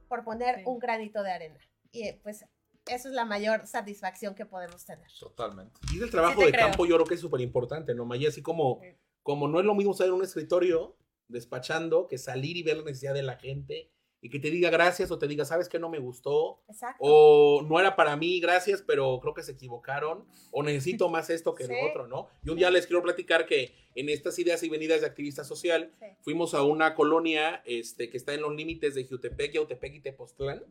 [0.07, 0.63] por poner Sí.
[0.65, 1.59] un granito de arena.
[1.91, 2.45] Y pues
[2.87, 5.07] eso es la mayor satisfacción que podemos tener.
[5.19, 5.79] Totalmente.
[5.93, 6.67] Y el trabajo Sí de creo.
[6.67, 8.29] campo yo creo que es súper importante, ¿no, Maya?
[8.29, 8.89] Así como, Sí.
[9.23, 10.95] como no es lo mismo estar en un escritorio
[11.27, 13.89] despachando que salir y ver la necesidad de la gente
[14.23, 16.61] y que te diga gracias o te diga, ¿sabes qué no me gustó?
[16.67, 16.97] Exacto.
[16.99, 20.27] O no era para mí, gracias, pero creo que se equivocaron.
[20.51, 21.71] O necesito más esto que Sí.
[21.73, 22.27] lo otro, ¿no?
[22.45, 25.91] Y un día les quiero platicar que en estas ideas y venidas de activista social,
[25.99, 26.05] Sí.
[26.21, 30.63] fuimos a una colonia este, que está en los límites de Jutepec, Yautepec y Tepoztlán.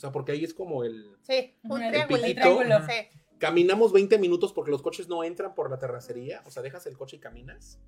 [0.00, 1.14] O sea, porque ahí es como el...
[1.20, 2.22] Sí, un El triángulo.
[2.22, 2.40] piquito.
[2.40, 2.76] triángulo.
[2.88, 3.18] Sí.
[3.36, 6.42] Caminamos 20 minutos porque los coches no entran por la terracería.
[6.46, 7.78] O sea, dejas el coche y caminas.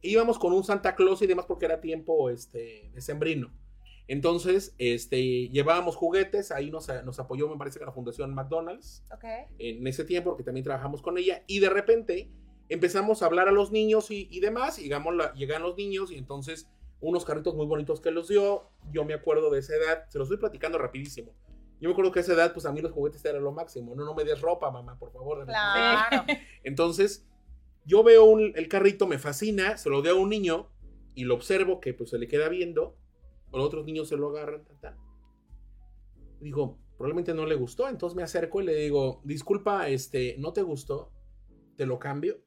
[0.00, 3.52] Íbamos con un Santa Claus y demás porque era tiempo este, decembrino.
[4.06, 6.52] Entonces, este, llevábamos juguetes.
[6.52, 9.24] Ahí nos, nos apoyó, me parece que la Fundación McDonald's Ok.
[9.58, 12.30] en ese tiempo, porque también trabajamos con ella, y de repente
[12.68, 16.12] empezamos a hablar a los niños y, y demás, y llegamos la- llegan los niños,
[16.12, 16.68] y entonces
[17.00, 20.26] unos carritos muy bonitos que los dio, yo me acuerdo de esa edad, se los
[20.26, 21.34] estoy platicando rapidísimo.
[21.80, 23.94] Yo me acuerdo que a esa edad, pues a mí los juguetes eran lo máximo,
[23.94, 25.46] no, no me des ropa, mamá, por favor.
[25.46, 26.24] Claro.
[26.62, 27.26] entonces,
[27.86, 30.70] yo veo un- el carrito, me fascina, se lo doy a un niño
[31.14, 32.96] y lo observo que pues se le queda viendo,
[33.52, 34.98] los otros niños se lo agarran, ta, ta.
[36.40, 40.62] Digo, probablemente no le gustó, entonces me acerco y le digo, disculpa, este, ¿no te
[40.62, 41.12] gustó?
[41.76, 42.38] ¿Te lo cambio?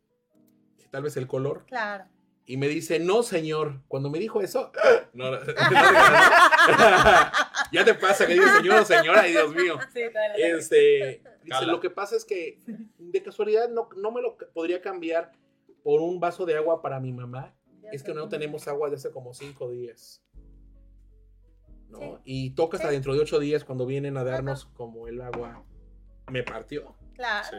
[0.91, 1.65] tal vez el color.
[1.65, 2.05] Claro.
[2.45, 3.79] Y me dice, no, señor.
[3.87, 4.71] Cuando me dijo eso,
[5.13, 5.45] no, no, no,
[7.71, 9.79] ya te pasa que dice señor o señora, ay Dios mío.
[9.93, 10.57] Sí, dale.
[10.57, 12.59] Este, dice, lo que pasa es que
[12.97, 15.31] de casualidad no, no me lo podría cambiar
[15.83, 17.55] por un vaso de agua para mi mamá.
[17.91, 20.21] Es que no tenemos agua desde hace como cinco días.
[21.89, 21.99] ¿No?
[21.99, 22.07] Sí.
[22.25, 22.95] Y toca hasta Sí.
[22.95, 25.63] dentro de ocho días cuando vienen a darnos como el agua
[26.31, 26.95] me partió.
[27.15, 27.47] Claro.
[27.49, 27.57] Sí.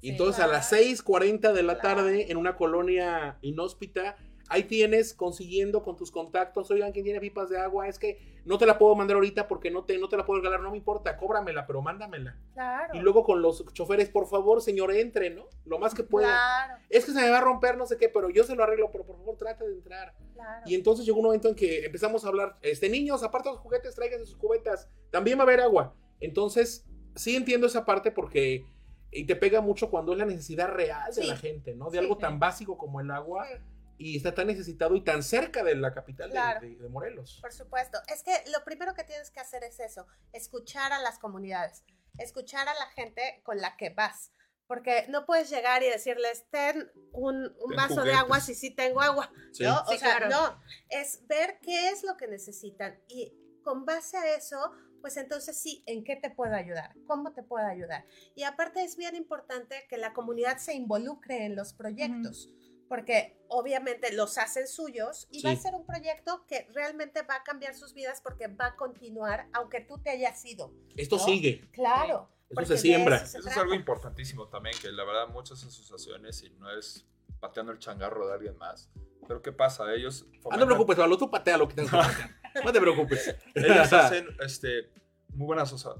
[0.00, 0.84] Y entonces a las claro.
[0.84, 4.16] 6:40 de la tarde en una colonia inhóspita,
[4.48, 7.88] ahí tienes consiguiendo con tus contactos, oigan, ¿quién tiene pipas de agua?
[7.88, 10.40] Es que no te la puedo mandar ahorita porque no te, no te la puedo
[10.40, 12.38] regalar, no me importa, cóbramela, pero mándamela.
[12.54, 12.94] Claro.
[12.94, 15.46] Y luego con los choferes, por favor, señor, entre, ¿no?
[15.66, 16.28] Lo más que pueda.
[16.28, 18.62] Claro, Es que se me va a romper, no sé qué, pero yo se lo
[18.62, 20.14] arreglo, pero por favor, trate de entrar.
[20.32, 20.62] claro.
[20.64, 23.94] Y entonces llegó un momento en que empezamos a hablar, este, niños, aparte los juguetes,
[23.94, 25.94] traigan sus cubetas, también va a haber agua.
[26.20, 28.64] Entonces, sí entiendo esa parte porque
[29.10, 31.28] y te pega mucho cuando es la necesidad real de Sí.
[31.28, 31.86] la gente, ¿no?
[31.86, 31.98] De Sí.
[31.98, 32.20] algo Sí.
[32.20, 33.54] tan básico como el agua Sí.
[33.98, 36.60] y está tan necesitado y tan cerca de la capital de- Claro.
[36.60, 37.38] de, de Morelos.
[37.40, 37.98] Por supuesto.
[38.12, 41.84] Es que lo primero que tienes que hacer es eso, escuchar a las comunidades,
[42.18, 44.32] escuchar a la gente con la que vas.
[44.66, 48.18] Porque no puedes llegar y decirles, ten un, un Ten vaso de juguetes.
[48.20, 49.32] agua si sí tengo agua.
[49.52, 49.64] Sí.
[49.64, 49.80] ¿no?
[49.80, 50.28] O Sí, sea, claro.
[50.28, 50.62] no.
[50.90, 53.00] Es ver qué es lo que necesitan.
[53.08, 54.58] Y con base a eso,
[55.00, 56.94] pues entonces sí, ¿en qué te puedo ayudar?
[57.06, 58.04] ¿Cómo te puedo ayudar?
[58.34, 62.48] Y aparte es bien importante que la comunidad se involucre en los proyectos.
[62.88, 65.60] Porque obviamente los hacen suyos y va a Sí.
[65.62, 69.82] ser un proyecto que realmente va a cambiar sus vidas porque va a continuar aunque
[69.82, 70.72] tú te hayas ido.
[70.96, 71.24] Esto ¿no?
[71.24, 71.68] Claro.
[71.72, 72.30] Claro.
[72.48, 73.16] Eso se siembra.
[73.16, 77.06] eso se Eso es algo importantísimo también, que la verdad muchas asociaciones, y no es
[77.40, 78.90] pateando el changarro de alguien más,
[79.26, 79.92] pero ¿qué pasa?
[79.94, 80.24] Ellos...
[80.26, 82.60] Ah, no te fomentan- preocupes, Pablo, tú patea lo que tengas que.
[82.64, 83.34] No te preocupes.
[83.54, 84.90] Ellos hacen este,
[85.34, 85.92] muy buenas, o sea,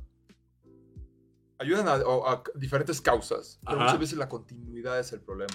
[1.58, 3.84] ayudan a, a- a diferentes causas, pero Ajá.
[3.86, 5.52] muchas veces la continuidad es el problema.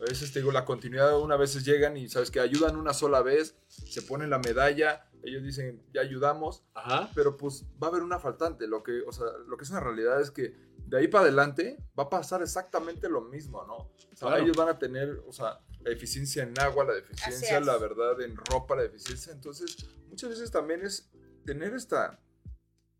[0.00, 3.20] A veces te digo, la continuidad, una vez llegan y sabes que ayudan una sola
[3.20, 7.10] vez, se ponen la medalla, ellos dicen, ya ayudamos, Ajá.
[7.14, 8.66] pero pues va a haber una faltante.
[8.66, 10.54] Lo que, o sea, lo que es una realidad es que
[10.90, 13.74] de ahí para adelante va a pasar exactamente lo mismo, ¿no?
[13.76, 14.42] O sea, Claro.
[14.44, 18.36] ellos van a tener, o sea, la deficiencia en agua, la deficiencia, la verdad, en
[18.36, 19.32] ropa, la deficiencia.
[19.32, 19.76] Entonces,
[20.08, 21.08] muchas veces también es
[21.46, 22.20] tener esta,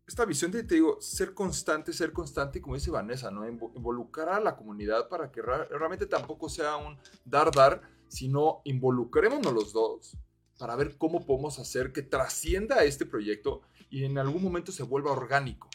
[0.07, 3.45] esta visión de, te digo, ser constante, ser constante, y como dice Vanessa, ¿no?
[3.47, 9.53] Invo- Involucrar a la comunidad para que realmente tampoco sea un dar, dar, sino involucrémonos
[9.53, 10.17] los dos
[10.57, 15.11] para ver cómo podemos hacer que trascienda este proyecto y en algún momento se vuelva
[15.11, 15.69] orgánico.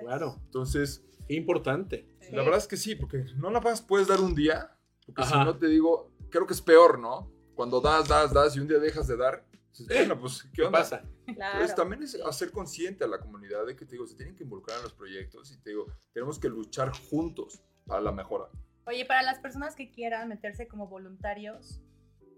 [0.00, 0.40] Claro.
[0.46, 2.08] Entonces, Qué importante.
[2.20, 2.32] Sí.
[2.34, 4.70] la verdad es que sí, porque no la más puedes dar un día,
[5.06, 5.44] porque si Ajá.
[5.44, 7.30] no te digo, creo que es peor, ¿no?
[7.54, 10.50] Cuando das, das, das y un día dejas de dar, dices, Eh, bueno, pues, ¿qué
[10.54, 10.78] ¿Qué onda?
[10.80, 11.02] pasa?
[11.26, 11.52] Claro.
[11.54, 14.42] Entonces también es hacer consciente a la comunidad de que te digo, se tienen que
[14.44, 18.46] involucrar en los proyectos y te digo, tenemos que luchar juntos para la mejora.
[18.86, 21.80] Oye, para las personas que quieran meterse como voluntarios,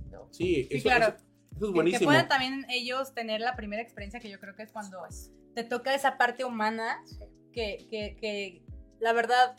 [0.09, 0.27] ¿no?
[0.31, 1.07] Sí, Sí, eso, claro.
[1.15, 1.25] eso-
[1.57, 2.05] eso es Que- Que buenísimo.
[2.09, 4.99] puedan también ellos tener la primera experiencia que yo creo que es cuando
[5.55, 7.03] te toca esa parte humana
[7.51, 8.63] que, que, que
[8.99, 9.55] la verdad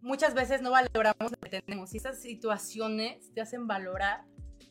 [0.00, 4.24] muchas veces no valoramos lo que tenemos y esas situaciones te hacen valorar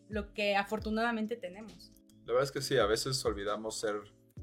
[0.07, 1.91] lo que afortunadamente tenemos.
[2.25, 3.95] La verdad es que sí, a veces olvidamos ser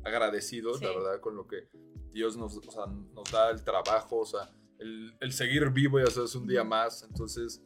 [0.04, 0.94] agradecidos, la Sí.
[0.94, 1.68] verdad, con lo que
[2.12, 6.02] Dios nos, o sea, nos da el trabajo, o sea, el, el seguir vivo y
[6.02, 7.02] hacerse un día más.
[7.04, 7.62] Entonces,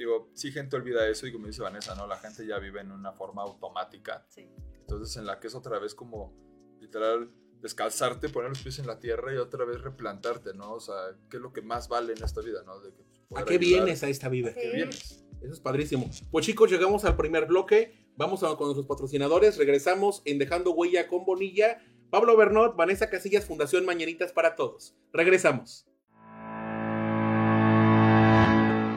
[0.00, 2.06] digo, sí gente olvida eso y como dice Vanessa, ¿no?
[2.06, 4.24] La gente ya vive en una forma automática.
[4.28, 4.48] Sí.
[4.80, 6.34] Entonces, en la que es otra vez como,
[6.80, 10.72] literal, descalzarte, poner los pies en la tierra y otra vez replantarte, ¿no?
[10.72, 10.94] O sea,
[11.28, 12.80] ¿qué es lo que más vale en esta vida, ¿no?
[12.80, 13.84] De que, pues, ¿A qué ayudar.
[13.84, 14.50] vienes a esta vida?
[14.50, 15.22] ¿A qué vienes?
[15.42, 16.10] Eso es padrísimo.
[16.30, 18.08] Pues chicos, llegamos al primer bloque.
[18.16, 19.58] Vamos a, con nuestros patrocinadores.
[19.58, 21.78] Regresamos en Dejando Huella con Bonilla.
[22.10, 24.96] Pablo Bernot, Vanessa Casillas, Fundación Mañanitas para Todos.
[25.12, 25.89] Regresamos.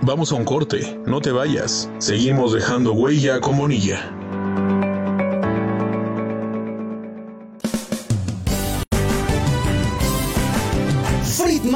[0.05, 1.89] Vamos a un corte, no te vayas.
[1.99, 4.22] Seguimos dejando huella con Bonilla.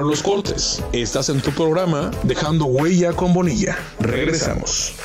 [0.00, 0.82] Acabaron los cortes.
[0.92, 3.76] Estás en tu programa Dejando Huella con Bonilla.
[3.98, 4.96] Regresamos.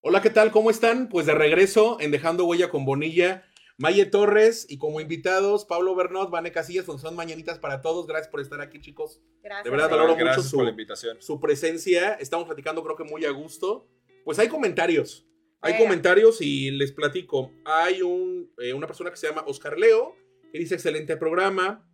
[0.00, 0.52] Hola, ¿qué tal?
[0.52, 1.08] ¿Cómo están?
[1.08, 3.44] Pues de regreso en Dejando Huella con Bonilla,
[3.78, 8.06] Maye Torres y como invitados Pablo Bernot, Vane Casillas, son mañanitas para todos.
[8.06, 9.20] Gracias por estar aquí, chicos.
[9.42, 9.64] Gracias.
[9.64, 11.16] De verdad, valoro mucho su, por la invitación.
[11.20, 12.14] su presencia.
[12.14, 13.88] Estamos platicando, creo que muy a gusto.
[14.24, 15.26] Pues hay comentarios.
[15.60, 15.84] Hay Venga.
[15.86, 17.50] comentarios y les platico.
[17.64, 20.14] Hay un, eh, una persona que se llama Oscar Leo,
[20.54, 21.84] que dice excelente programa.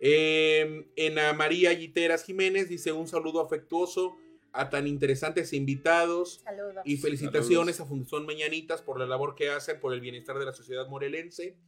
[0.00, 4.16] Eh, Ana María Guiteras Jiménez dice un saludo afectuoso
[4.54, 6.80] a tan interesantes invitados Saludos.
[6.86, 10.54] y felicitaciones a Fundación Mañanitas por la labor que hacen por el bienestar de la
[10.54, 11.58] sociedad morelense.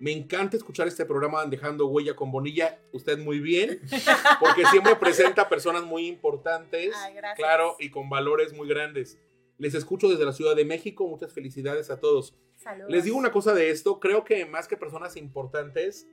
[0.00, 2.80] Me encanta escuchar este programa Dejando Huella con Bonilla.
[2.92, 3.78] Usted muy bien,
[4.40, 7.36] porque siempre presenta personas muy importantes, Ay, gracias.
[7.36, 9.18] claro, y con valores muy grandes.
[9.58, 11.06] Les escucho desde la Ciudad de México.
[11.06, 12.34] Muchas felicidades a todos.
[12.58, 12.90] Saludos.
[12.90, 13.98] Les digo una cosa de esto.
[14.00, 16.06] Creo que más que personas importantes,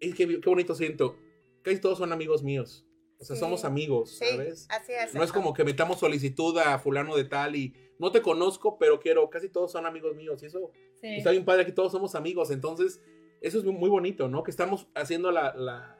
[0.00, 1.16] es que qué bonito siento.
[1.62, 2.86] Casi todos son amigos míos.
[3.18, 3.40] O sea, Sí.
[3.40, 4.66] somos amigos, Sí, ¿sabes?
[4.70, 5.14] así es.
[5.14, 8.98] No es como que metamos solicitud a fulano de tal y no te conozco, pero
[8.98, 11.16] quiero, casi todos son amigos míos y eso Sí.
[11.18, 13.00] está bien padre que todos somos amigos, entonces
[13.40, 14.42] eso es muy bonito, ¿no?
[14.42, 15.54] Que estamos haciendo la...
[15.54, 15.98] la-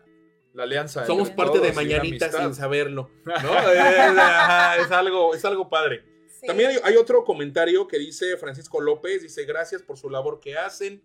[0.53, 1.07] La alianza.
[1.07, 2.45] somos entre parte de todos y una Mañanita amistad.
[2.45, 3.33] sin saberlo, ¿no?
[4.81, 6.05] es, es algo, es algo padre.
[6.43, 6.49] Sí.
[6.49, 10.59] También hay, hay otro comentario que dice Francisco López, dice gracias por su labor que
[10.59, 11.03] hacen,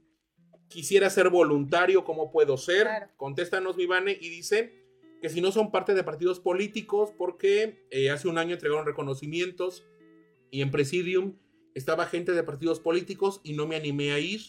[0.67, 2.81] quisiera ser voluntario, ¿cómo puedo ser?
[2.83, 3.07] Claro.
[3.15, 4.83] Contéstanos, mi Vane, y dice
[5.21, 9.85] que si no son parte de partidos políticos, porque eh, hace un año entregaron reconocimientos
[10.51, 11.37] y en Presidium
[11.75, 14.41] estaba gente de partidos políticos y no me animé a ir.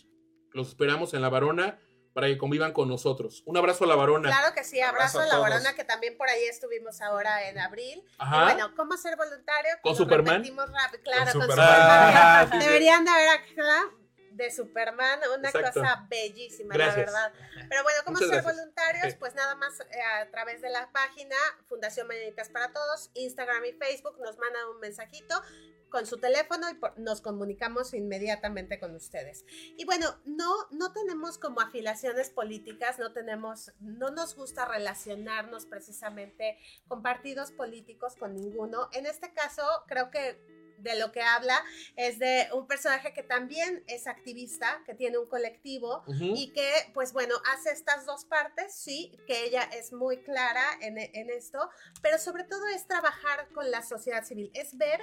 [0.53, 1.79] Los esperamos en La Varona
[2.19, 3.45] para que convivan con nosotros.
[3.47, 4.29] Un abrazo a La Varona.
[4.29, 5.39] Claro que sí, abrazo Abrazo a a la.
[5.39, 8.03] Varona, que también por ahí estuvimos ahora en abril.
[8.05, 8.43] Y Ajá.
[8.43, 9.71] bueno, ¿cómo ser voluntario?
[9.83, 10.43] ¿Con Superman?
[10.43, 10.67] rápido,
[11.05, 11.69] Claro, con, Con Superman.
[11.69, 12.59] Ah, sí, sí.
[12.67, 13.91] Deberían de haber acá
[14.33, 15.81] de Superman, una Exacto.
[15.81, 17.13] cosa bellísima, Gracias.
[17.13, 17.33] la verdad.
[17.69, 18.57] Pero bueno, ¿cómo Muchas ser gracias.
[18.57, 19.13] voluntarios?
[19.13, 19.17] Sí.
[19.21, 21.37] Pues nada más eh, a través de la página
[21.69, 25.41] Fundación Mañanitas para Todos, Instagram y Facebook, nos mandan un mensajito
[25.91, 29.45] con su teléfono y por- nos comunicamos inmediatamente con ustedes.
[29.77, 36.59] Y bueno, no, no tenemos como afiliaciones políticas, no tenemos, no nos gusta relacionarnos precisamente
[36.89, 38.89] con partidos políticos, con ninguno.
[38.93, 41.61] En este caso, creo que de lo que habla
[41.97, 46.05] es de un personaje que también es activista, que tiene un colectivo
[46.37, 50.99] y que, pues bueno, hace estas dos partes, sí, que ella es muy clara en,
[50.99, 51.69] en esto,
[52.01, 55.01] pero sobre todo es trabajar con la sociedad civil, es ver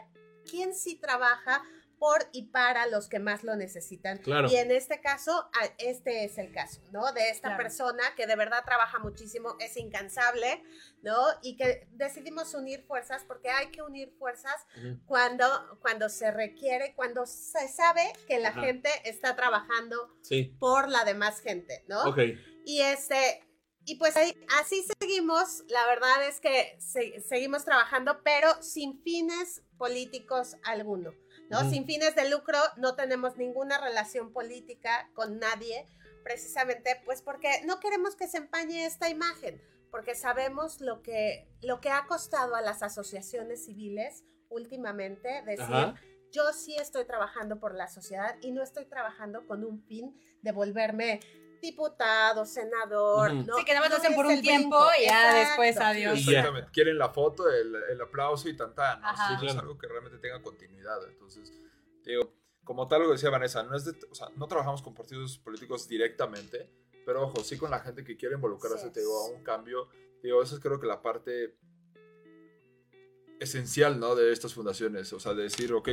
[0.50, 1.64] quién sí trabaja
[1.98, 4.18] por y para los que más lo necesitan.
[4.18, 4.50] Claro.
[4.52, 7.14] Y en este caso, este es el caso, ¿no?
[7.14, 7.64] De esta Claro.
[7.64, 10.62] persona que de verdad trabaja muchísimo, es incansable,
[11.04, 11.16] ¿no?
[11.42, 14.66] Y que decidimos unir fuerzas porque hay que unir fuerzas
[15.06, 15.46] cuando,
[15.82, 18.60] cuando se requiere, cuando se sabe que la Ajá.
[18.62, 20.54] gente está trabajando Sí.
[20.60, 22.10] por la demás gente, ¿no?
[22.10, 22.20] Ok.
[22.66, 23.42] Y este,
[23.86, 25.64] y pues ahí, así seguimos.
[25.68, 31.14] La verdad es que se- seguimos trabajando, pero sin fines políticos alguno,
[31.50, 31.70] ¿no?
[31.70, 35.86] Sin fines de lucro, no tenemos ninguna relación política con nadie,
[36.24, 39.62] precisamente pues porque no queremos que se empañe esta imagen,
[39.92, 45.96] porque sabemos lo que, lo que ha costado a las asociaciones civiles últimamente decir, Ajá.
[46.32, 50.52] yo sí estoy trabajando por la sociedad y no estoy trabajando con un fin de
[50.52, 51.20] volverme
[51.62, 53.32] diputado, senador.
[53.32, 53.44] Ujú.
[53.46, 53.58] ¿no?
[53.58, 54.92] Sí, que nada más lo No hacen por un tiempo brinco.
[55.02, 55.62] y ya Exacto.
[55.62, 56.26] después adiós.
[56.26, 56.32] Ya.
[56.32, 56.72] Exactamente.
[56.72, 59.08] Quieren la foto, el, el aplauso y tanta, ¿no?
[59.10, 59.60] Sí, no es Claro.
[59.62, 60.98] algo que realmente tenga continuidad.
[61.10, 61.52] Entonces,
[62.04, 62.34] digo,
[62.64, 65.38] como tal lo que decía Vanessa, no, es de- o sea, no trabajamos con partidos
[65.38, 66.70] políticos directamente,
[67.06, 69.88] pero ojo, sí con la gente que quiere involucrarse, Así te digo, a un cambio.
[70.24, 71.56] Digo, eso es creo que la parte
[73.40, 74.16] esencial, ¿no?
[74.16, 75.12] De estas fundaciones.
[75.14, 75.90] O sea, de decir, ok,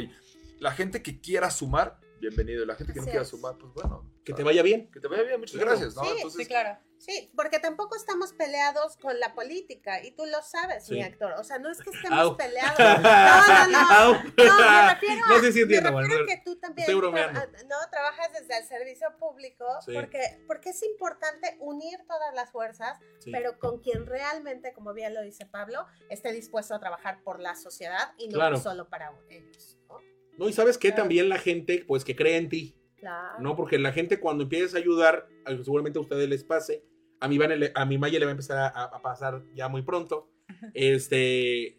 [0.60, 2.62] la gente que quiera sumar, bienvenido.
[2.62, 3.28] Y la gente que no quiera es.
[3.28, 4.10] sumar, pues bueno.
[4.24, 4.88] Que te vaya bien.
[4.92, 5.70] Que te vaya bien, muchas Claro.
[5.70, 6.02] gracias, ¿no?
[6.04, 6.78] Sí, Entonces, Sí, claro.
[6.98, 10.94] Sí, porque tampoco estamos peleados con la política y tú lo sabes, Sí.
[10.94, 11.32] mi actor.
[11.32, 12.36] O sea, no es que Au.
[12.36, 12.78] estemos peleados.
[13.02, 13.90] No, no, no.
[13.90, 14.12] Au.
[14.14, 14.24] No, me
[14.94, 17.40] refiero a, No, sí, sí me entiendo, refiero a que tú también Estoy bromeando.
[17.40, 19.92] tra- no trabajas desde el servicio público Sí.
[19.92, 23.32] porque, porque es importante unir todas las fuerzas, Sí.
[23.32, 27.56] pero con quien realmente, como bien lo dice Pablo, esté dispuesto a trabar por la
[27.56, 28.56] sociedad y no Claro.
[28.58, 29.76] solo para ellos.
[29.88, 29.98] ¿no?
[30.38, 31.02] No, y sabes que Claro.
[31.02, 33.40] también la gente, pues que cree en ti, Claro.
[33.40, 33.56] ¿no?
[33.56, 35.28] Porque la gente cuando empiezas a ayudar,
[35.64, 36.84] seguramente a ustedes les pase,
[37.18, 37.36] a mi,
[37.74, 40.30] a mi Maya le va a empezar a, a pasar ya muy pronto,
[40.72, 41.78] este,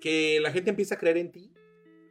[0.00, 1.52] que la gente empieza a creer en ti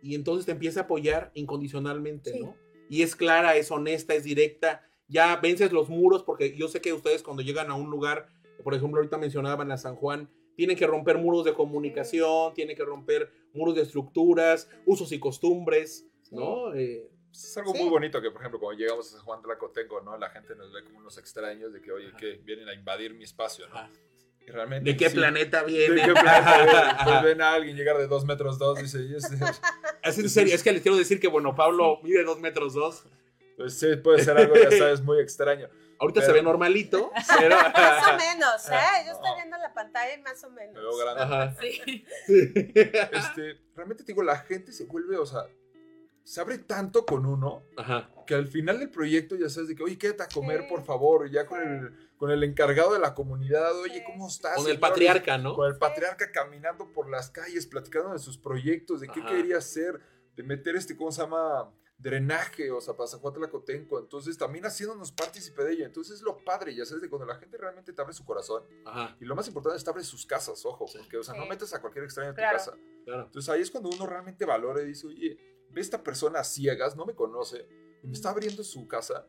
[0.02, 2.40] y entonces te empieza a apoyar incondicionalmente, Sí.
[2.40, 2.56] ¿no?
[2.90, 6.94] Y es clara, es honesta, es directa, ya vences los muros, porque yo sé que
[6.94, 8.30] ustedes cuando llegan a un lugar,
[8.64, 12.86] por ejemplo, ahorita mencionaban a San Juan, tienen que romper muros de comunicación, tienen que
[12.86, 16.74] romper muros de estructuras, usos y costumbres, ¿no?
[16.74, 17.10] Eh,
[17.44, 17.82] Es algo Sí.
[17.82, 20.18] muy bonito que, por ejemplo, cuando llegamos a San Juan Tlacotenco, ¿no?
[20.18, 23.24] La gente nos ve como unos extraños de que, oye, que vienen a invadir mi
[23.24, 23.76] espacio, ¿no?
[23.78, 23.90] ajá.
[24.46, 24.90] Y realmente.
[24.92, 25.16] ¿De qué sí.
[25.18, 25.96] planeta ¿De viene?
[26.06, 26.82] qué planeta viene?
[27.04, 29.00] Pues ven a alguien llegar de dos metros dos, dice,
[30.04, 33.04] Es en serio, es que les quiero decir que, bueno, Pablo mide dos metros dos.
[33.58, 35.68] pues sí, puede ser algo, ya sabes, muy extraño.
[36.00, 37.56] Ahorita Pero- se ve normalito, pero...
[37.56, 39.06] Más o menos, ¿eh?
[39.08, 40.74] Yo estoy viendo la pantalla y más o menos.
[40.76, 41.24] Me veo grande.
[41.24, 41.56] Ajá.
[41.60, 42.06] Sí.
[42.76, 45.42] Este, realmente te digo, la gente se vuelve, o sea,
[46.28, 48.10] se abre tanto con uno Ajá.
[48.26, 50.68] que al final del proyecto ya sabes de que, oye, quédate a comer, Sí.
[50.70, 51.66] por favor, y ya con Sí.
[51.66, 54.04] el, con el encargado de la comunidad, oye, Sí.
[54.06, 54.56] ¿cómo estás?
[54.56, 54.82] Con el señores?
[54.90, 55.56] patriarca, ¿no?
[55.56, 59.30] Con el patriarca caminando por las calles, platicando de sus proyectos, de qué Ajá.
[59.30, 60.02] quería hacer,
[60.36, 61.72] de meter este, ¿cómo se llama?
[62.00, 63.98] Drenaje, o sea, para San Juan Tlacotenco.
[63.98, 65.86] Entonces, también haciéndonos partícipe de ello.
[65.86, 68.64] Entonces, es lo padre, ya sabes, de cuando la gente realmente te abre su corazón.
[68.86, 71.44] Ajá, Y lo más importante es te abre sus casas, ojo, porque, o sea, no
[71.44, 71.50] Sí.
[71.50, 72.58] metes a cualquier extraño en tu Claro.
[72.58, 72.74] casa.
[73.06, 73.24] claro.
[73.24, 75.40] Entonces, ahí es cuando uno realmente valora y dice, oye,
[75.70, 77.68] ve esta persona a ciegas, no me conoce,
[78.04, 79.28] y me está abriendo su casa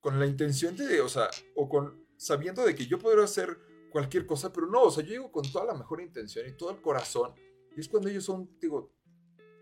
[0.00, 3.58] con la intención de, o sea, o con sabiendo de que yo podría hacer
[3.90, 6.70] cualquier cosa, pero no, o sea, yo llego con toda la mejor intención y todo
[6.70, 7.34] el corazón.
[7.76, 8.92] Y es cuando ellos son, digo,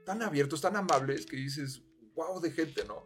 [0.05, 1.83] tan abiertos, tan amables, que dices,
[2.15, 3.05] wow, de gente, ¿no?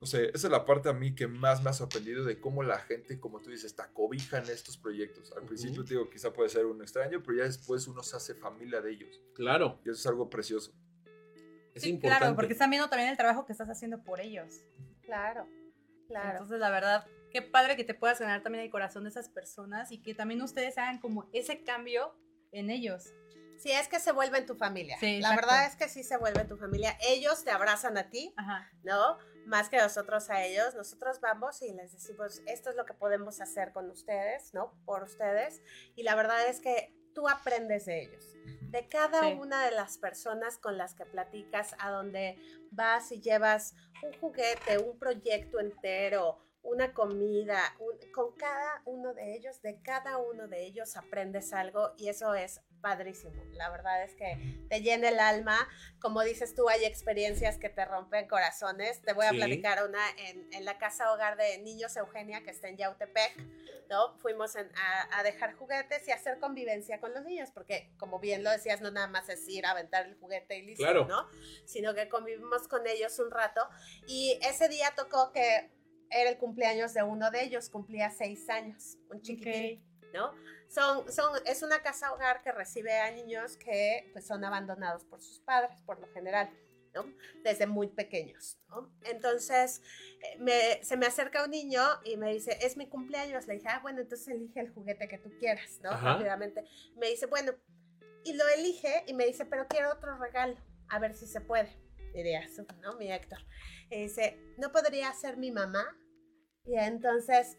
[0.00, 2.62] O sea, esa es la parte a mí que más me ha sorprendido de cómo
[2.62, 5.32] la gente, como tú dices, está cobija en estos proyectos.
[5.32, 5.46] Al Ujú.
[5.46, 8.82] principio, te digo, quizá puede ser un extraño, pero ya después uno se hace familia
[8.82, 9.22] de ellos.
[9.34, 10.74] Claro, Y eso es algo precioso.
[11.74, 12.20] Es Sí, importante.
[12.20, 14.62] claro, porque están viendo también el trabajo que estás haciendo por ellos.
[15.02, 15.48] Claro,
[16.06, 16.30] claro.
[16.32, 19.90] Entonces, la verdad, qué padre que te puedas ganar también el corazón de esas personas
[19.92, 22.16] y que también ustedes hagan como ese cambio
[22.52, 23.12] en ellos.
[23.56, 24.96] Sí, es que se vuelven tu familia.
[24.98, 26.96] Sí, la verdad es que sí se vuelve tu familia.
[27.08, 28.68] Ellos te abrazan a ti, Ajá.
[28.82, 29.16] ¿no?
[29.46, 30.74] Más que nosotros a ellos.
[30.74, 34.72] Nosotros vamos y les decimos, esto es lo que podemos hacer con ustedes, ¿no?
[34.84, 35.62] Por ustedes.
[35.94, 38.24] Y la verdad es que tú aprendes de ellos.
[38.70, 39.34] De cada Sí.
[39.38, 42.36] una de las personas con las que platicas, a donde
[42.72, 49.34] vas y llevas un juguete, un proyecto entero, una comida, un- con cada uno de
[49.36, 53.42] ellos, de cada uno de ellos aprendes algo y eso es padrísimo.
[53.52, 55.56] La verdad es que te llena el alma.
[56.00, 59.00] Como dices tú, hay experiencias que te rompen corazones.
[59.02, 59.36] Te voy a Sí.
[59.36, 63.36] platicar una en, en la casa hogar de Niños Eugenia, que está en Yautepec.
[63.90, 64.16] ¿no?
[64.18, 68.42] Fuimos en- a, a dejar juguetes y hacer convivencia con los niños, porque como bien
[68.42, 71.04] lo decías, no nada más es ir a aventar el juguete y listo, Claro.
[71.06, 71.28] ¿no?
[71.66, 73.60] Sino que convivimos con ellos un rato.
[74.06, 75.70] Y ese día tocó que
[76.14, 79.84] era el cumpleaños de uno de ellos, cumplía seis años, un chiquitín.
[80.12, 80.32] ¿no?
[80.68, 85.20] Son, son, es una casa hogar que recibe a niños que pues, son abandonados por
[85.20, 86.48] sus padres, por lo general.
[86.94, 87.04] ¿no?
[87.42, 88.88] Desde muy pequeños, ¿no?
[89.02, 89.82] Entonces,
[90.22, 93.48] eh, me- se me acerca un niño y me dice, es mi cumpleaños.
[93.48, 95.90] Le dije, ah, bueno, entonces elige el juguete que tú quieras, ¿no?
[95.90, 96.12] Ajá.
[96.12, 96.62] Rápidamente.
[96.96, 97.50] Me dice, bueno,
[98.22, 100.56] y lo elige y me dice, pero quiero otro regalo,
[100.88, 101.68] a ver si se puede.
[102.14, 102.46] Diría,
[102.80, 102.94] ¿no?
[102.96, 103.40] Mi Héctor.
[103.90, 105.98] Y dice, ¿no podría ser mi mamá?
[106.64, 107.58] Y entonces,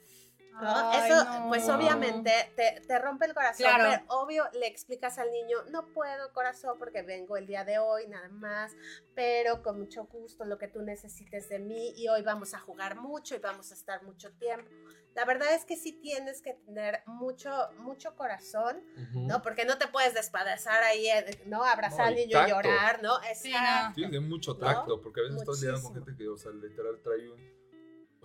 [0.53, 0.89] ¿no?
[0.91, 1.47] Ay, Eso, no.
[1.49, 3.83] pues obviamente te, te rompe el corazón, Claro.
[3.89, 8.07] pero obvio le explicas al niño, no puedo corazón porque vengo el día de hoy
[8.07, 8.73] nada más,
[9.13, 12.95] pero con mucho gusto lo que tú necesites de mí y hoy vamos a jugar
[12.95, 14.71] mucho y vamos a estar mucho tiempo.
[15.13, 17.49] La verdad es que sí tienes que tener mucho,
[17.79, 19.27] mucho corazón, Ujú.
[19.27, 19.41] ¿no?
[19.41, 21.63] Porque no te puedes despadezar ahí, eh, ¿no?
[21.63, 22.55] Abrazar No, al y niño y tacto.
[22.55, 23.17] llorar, ¿no?
[23.33, 23.87] Sí, Exacto.
[23.89, 23.93] no.
[23.93, 24.59] Tienes de mucho ¿No?
[24.59, 26.05] tacto, porque a veces estás lidiando con Muchísimo.
[26.05, 27.54] gente que, o sea, literal trae un,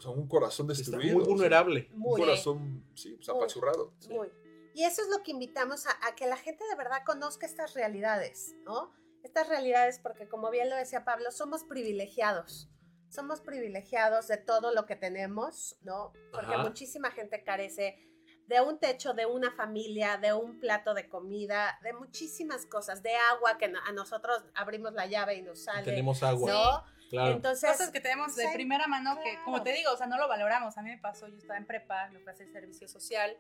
[0.01, 1.13] o sea, un corazón Está destruido.
[1.15, 1.89] muy o sea, vulnerable.
[1.93, 2.21] un Muy.
[2.21, 3.37] corazón, sí, pues, Muy.
[3.37, 3.93] apachurrado.
[4.09, 4.29] Muy.
[4.75, 7.75] Y eso es lo que invitamos a, a que la gente de verdad conozca estas
[7.75, 8.93] realidades, ¿no?
[9.23, 12.71] Estas realidades porque, como bien lo decía Pablo, somos privilegiados.
[13.11, 16.13] Somos privilegiados de todo lo que tenemos, ¿no?
[16.33, 16.63] Porque Ajá.
[16.63, 17.99] muchísima gente carece
[18.47, 23.15] de un techo, de una familia, de un plato de comida, de muchísimas cosas, de
[23.15, 25.85] agua que a nosotros abrimos la llave y nos sale.
[25.85, 26.51] Tenemos agua.
[26.51, 27.00] ¿no?
[27.11, 27.33] Claro.
[27.33, 29.45] Entonces, Cosas que tenemos de sí, primera mano que, claro.
[29.45, 30.79] como te digo, o sea, no lo valoramos.
[30.79, 33.37] A mí me pasó, yo estaba en prepa, me a hacer servicio social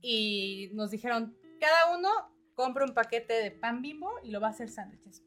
[0.00, 2.08] y nos dijeron, cada uno
[2.54, 5.22] compra un paquete de pan bimbo y lo va a hacer sándwiches.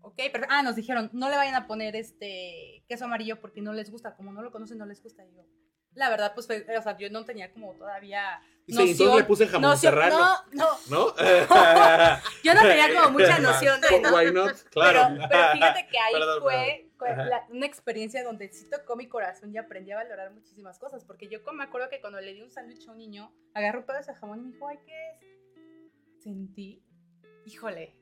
[0.00, 3.72] Ok, pero, ah, nos dijeron, no le vayan a poner este queso amarillo porque no
[3.72, 5.24] les gusta, como no lo conocen, no les gusta.
[5.24, 5.42] Y yo,
[5.94, 9.46] la verdad, pues, fue- o sea, yo no tenía como todavía Dice, entonces le puse
[9.46, 10.18] jamón noción- serrano.
[10.52, 11.14] No, no, ¿No?
[12.44, 14.16] yo no tenía como mucha noción de, ¿no?
[14.16, 14.56] Why not?
[14.70, 15.14] Claro.
[15.14, 16.90] Pero, pero fíjate que ahí Perdón, fue.
[17.04, 21.04] La- una experiencia donde sí tocó mi corazón y aprendí a valorar muchísimas cosas.
[21.04, 23.86] Porque yo me acuerdo que cuando le di un sándwich a un niño, agarró un
[23.86, 26.22] pedazo de jamón y me dijo, ay, ¿qué es?
[26.22, 26.82] Sentí,
[27.46, 27.96] híjole.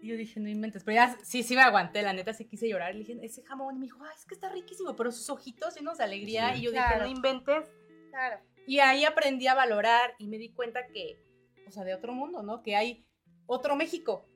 [0.00, 0.84] Y yo dije, no inventes.
[0.84, 2.92] Pero ya sí, sí me aguanté, la neta sí quise llorar.
[2.94, 3.74] Le dije, ese jamón.
[3.76, 4.94] Y me dijo, ay, es que está riquísimo.
[4.94, 6.52] Pero sus ojitos llenos de alegría.
[6.54, 6.60] Sí.
[6.60, 7.04] Y yo dije, Claro.
[7.04, 7.68] no inventes.
[8.10, 8.40] claro.
[8.66, 11.18] Y ahí aprendí a valorar y me di cuenta que,
[11.66, 12.62] o sea, de otro mundo, ¿no?
[12.62, 13.06] Que hay
[13.46, 14.27] otro México.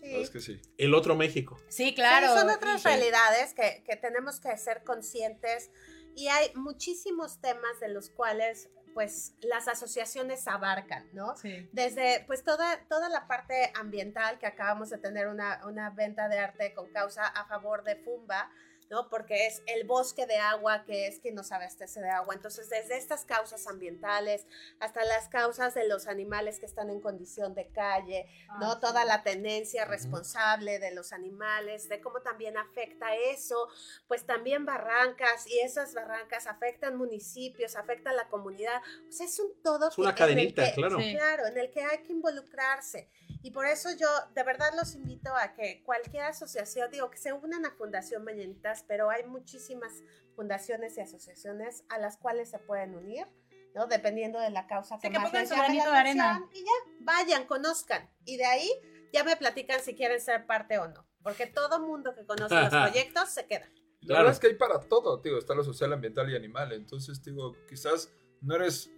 [0.00, 0.14] Sí.
[0.16, 0.60] Es que sí.
[0.78, 1.56] El otro México.
[1.68, 2.28] Sí, claro.
[2.32, 5.70] Sí, son otras Y- realidades que, que tenemos que ser conscientes
[6.14, 11.36] y hay muchísimos temas de los cuales pues las asociaciones abarcan, ¿no?
[11.36, 11.68] Sí.
[11.72, 16.38] Desde pues toda, toda la parte ambiental que acabamos de tener una, una venta de
[16.38, 18.48] arte con causa a favor de Fumba,
[18.90, 19.08] ¿no?
[19.08, 22.34] Porque es el bosque de agua que es quien nos abastece de agua.
[22.34, 24.46] Entonces, desde estas causas ambientales
[24.80, 28.26] hasta las causas de los animales que están en condición de calle,
[28.60, 28.72] ¿no?
[28.72, 29.08] Ah, Toda sí.
[29.08, 33.68] la tenencia responsable de los animales, de cómo también afecta eso,
[34.08, 38.82] pues también barrancas y esas barrancas afectan municipios, afectan la comunidad.
[39.08, 39.88] O sea, es un todo.
[39.88, 40.98] Es una que- en el cadenita, que- claro.
[41.00, 41.12] Sí.
[41.14, 43.08] Claro, en el que hay que involucrarse.
[43.44, 47.34] Y por eso yo de verdad los invito a que cualquier asociación, digo, que se
[47.34, 49.92] unan a Fundación Mañanitas, pero hay muchísimas
[50.34, 53.26] fundaciones y asociaciones a las cuales se pueden unir.
[53.74, 53.86] ¿no?
[53.86, 55.98] Dependiendo de la causa Sí, que que más pongan les su llame granito la de
[55.98, 56.48] arena.
[56.54, 56.70] Y ya,
[57.00, 58.08] vayan, conozcan.
[58.24, 58.70] Y de ahí
[59.12, 61.04] ya me platican si quieren ser parte o no.
[61.22, 63.66] Porque todo mundo que conoce los proyectos se queda.
[64.00, 64.18] La Claro.
[64.20, 65.36] verdad es que hay para todo, tío.
[65.38, 66.72] Está lo social, ambiental y animal.
[66.72, 68.90] Entonces, digo, quizás no eres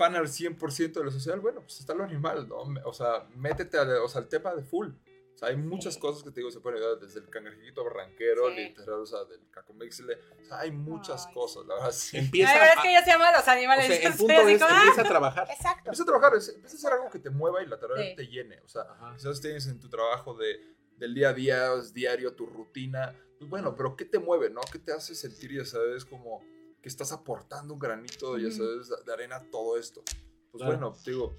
[0.00, 1.40] fan al 100% de lo social.
[1.40, 2.56] Bueno, pues está lo animal, ¿no?
[2.86, 4.88] O sea, métete al, o sea, al tema de full.
[5.34, 6.00] O sea, hay muchas Sí.
[6.00, 8.56] cosas que te digo, se pueden ayudar desde el cangrejito barranquero, Sí.
[8.56, 10.14] literal, o sea, del cacomixle.
[10.40, 11.34] O sea, hay muchas Ay.
[11.34, 12.16] cosas, la verdad, sí.
[12.18, 13.86] Empieza La verdad es a- que yo se llama los o animales.
[13.86, 14.78] sea, el punto es como, ¡ah!
[14.82, 15.48] empieza a trabajar.
[15.50, 15.78] Exacto.
[15.90, 18.16] Empieza a trabajar, es- empieza a hacer algo que te mueva y la tarea Sí.
[18.16, 18.60] te llene.
[18.64, 19.14] O sea, Ajá.
[19.16, 20.60] quizás tienes en tu trabajo de,
[20.96, 23.14] del día a día, es diario, tu rutina.
[23.38, 24.60] Pues bueno, pero ¿qué te mueve, no?
[24.70, 26.42] ¿Qué te hace sentir, ya sabes, como
[26.82, 30.02] que estás aportando un granito, ya sabes, de- arena a todo esto?
[30.50, 30.72] Pues Claro.
[30.78, 31.36] bueno, te digo,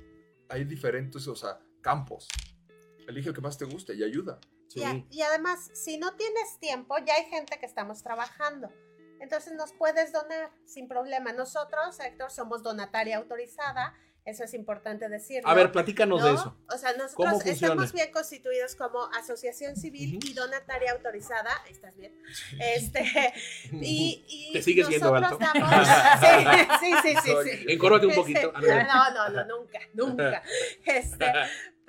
[0.50, 2.28] hay diferentes, o sea, campos.
[3.08, 4.40] Elige el que más te guste y ayuda.
[4.68, 4.80] Sí.
[4.80, 8.70] Y, a- y además, si no tienes tiempo, ya hay gente que estamos trabajando.
[9.20, 11.34] Entonces nos puedes donar sin problema.
[11.34, 13.94] Nosotros, Héctor, somos donataria autorizada.
[14.24, 15.50] Eso es importante decirlo.
[15.50, 16.28] A ver, platícanos ¿no?
[16.28, 16.56] de eso.
[16.70, 21.50] O sea, ¿Cómo nosotros estamos bien constituidos como asociación civil y donataria autorizada.
[21.68, 22.14] Estás bien.
[22.60, 23.04] Este,
[23.72, 25.60] y, y ¿Te sigues viendo nosotros alto?
[25.60, 27.78] damos- sí, sí, sí, sí, sí.
[27.82, 28.54] Un poquito.
[28.56, 29.12] Ah, no.
[29.12, 30.44] No, no, no, nunca, nunca.
[30.86, 31.26] Este,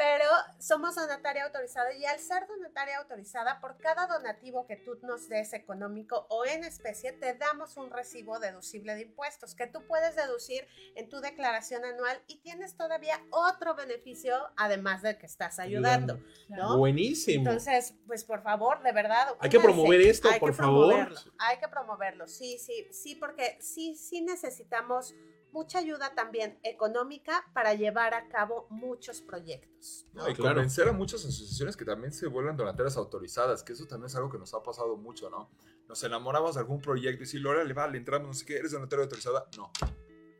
[0.02, 0.24] pero
[0.58, 5.52] somos donataria autorizada y al ser donataria autorizada, por cada donativo que tú nos des
[5.52, 10.66] económico o en especie, te damos un recibo deducible de impuestos que tú puedes deducir
[10.96, 16.78] en tu declaración anual y tienes todavía otro beneficio además del que estás ayudando, ¿no?
[16.78, 17.38] Buenísimo.
[17.48, 19.36] Entonces, pues por favor, de verdad.
[19.38, 20.88] Hay que promover esto, Hay por que favor.
[20.88, 25.14] promoverlo, Hay que promoverlo, sí, sí, sí, porque sí, sí necesitamos
[25.52, 30.06] mucha ayuda también económica para llevar a cabo muchos proyectos.
[30.12, 30.54] No, y Claro.
[30.54, 34.30] convencer a muchas asociaciones que también se vuelvan donateras autorizadas, que eso también es algo
[34.30, 35.50] que nos ha pasado mucho, ¿no?
[35.88, 38.56] Nos enamoramos de algún proyecto y si Laura le va, le entramos, no sé qué,
[38.56, 39.46] ¿eres donataria autorizada?
[39.56, 39.70] No.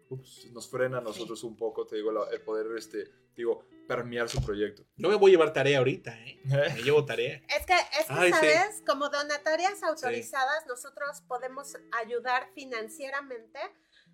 [0.08, 4.28] Ups, nos frena a nosotros un poco, te digo, la- el poder, este, digo, permear
[4.28, 4.84] su proyecto.
[4.96, 6.38] Yo me voy a llevar tarea ahorita, ¿eh?
[6.78, 7.42] Me llevo tarea.
[7.48, 8.38] Es que, es que Ay, sí.
[8.38, 8.82] ¿sabes?
[8.86, 13.58] Como donatarias autorizadas, nosotros podemos ayudar financieramente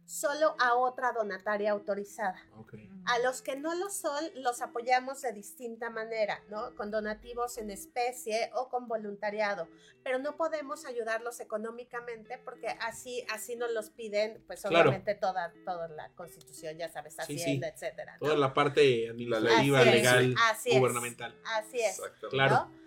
[0.09, 2.41] solo a otra donataria autorizada.
[2.57, 2.75] Ok.
[3.05, 6.75] A los que no lo son, los apoyamos de distinta manera, ¿no?
[6.77, 9.69] Con donativos en especie o con voluntariado.
[10.03, 14.89] Pero no podemos ayudarlos económicamente porque así, así nos los piden, pues Claro.
[14.89, 17.41] obviamente toda, toda la constitución, ya sabes, Sí, sí.
[17.43, 18.15] Hacienda, etcétera.
[18.15, 18.27] ¿no?
[18.29, 20.79] Toda la parte administrativa, Así es, legal, así es.
[20.79, 21.39] gubernamental.
[21.55, 21.99] Así es.
[21.99, 22.29] Exactamente.
[22.31, 22.55] Claro.
[22.55, 22.79] ¿no?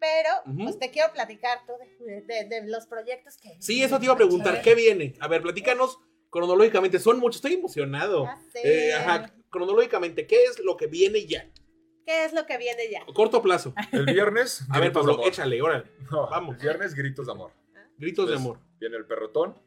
[0.00, 0.28] Pero,
[0.64, 1.72] pues te quiero platicar tú
[2.04, 3.56] de, de- de los proyectos que...
[3.60, 4.62] Sí, eso te iba a preguntar.
[4.62, 5.14] ¿Qué viene?
[5.18, 5.98] A ver, platícanos
[6.30, 6.98] cronológicamente.
[6.98, 7.36] Son muchos.
[7.36, 8.24] Estoy emocionado.
[8.24, 8.88] Ya sé.
[8.88, 11.50] Eh, ajá, cronológicamente, ¿qué es lo que viene ya?
[12.06, 13.02] ¿Qué es lo que viene ya?
[13.02, 13.74] A corto plazo.
[13.92, 15.84] El viernes, A ver, Pablo, échale, órale.
[16.10, 16.56] No, vamos.
[16.56, 17.52] El viernes, gritos de amor.
[17.98, 18.60] Gritos de amor.
[18.80, 19.60] Viene el perrotón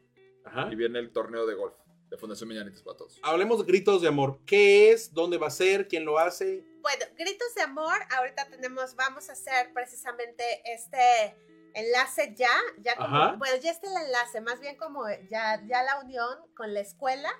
[0.44, 0.68] Ajá.
[0.72, 1.74] y viene el torneo de golf
[2.10, 3.18] de Fundación Mañanitas para todos.
[3.22, 4.40] Hablemos de gritos de amor.
[4.44, 5.14] ¿Qué es?
[5.14, 5.88] ¿Dónde va a ser?
[5.88, 6.64] ¿Quién lo hace?
[6.82, 11.36] Bueno, Gritos de Amor, ahorita tenemos, vamos a hacer precisamente este
[11.74, 16.00] enlace ya, ya como, bueno, ya está el enlace, más bien como ya, ya la
[16.00, 17.30] unión con la escuela,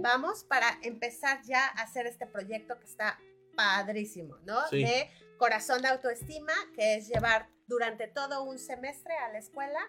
[0.00, 3.18] vamos para empezar ya a hacer este proyecto que está
[3.56, 4.66] padrísimo, ¿no?
[4.68, 4.84] Sí.
[4.84, 9.80] De Corazón de Autoestima, que es llevar durante todo un semestre a la escuela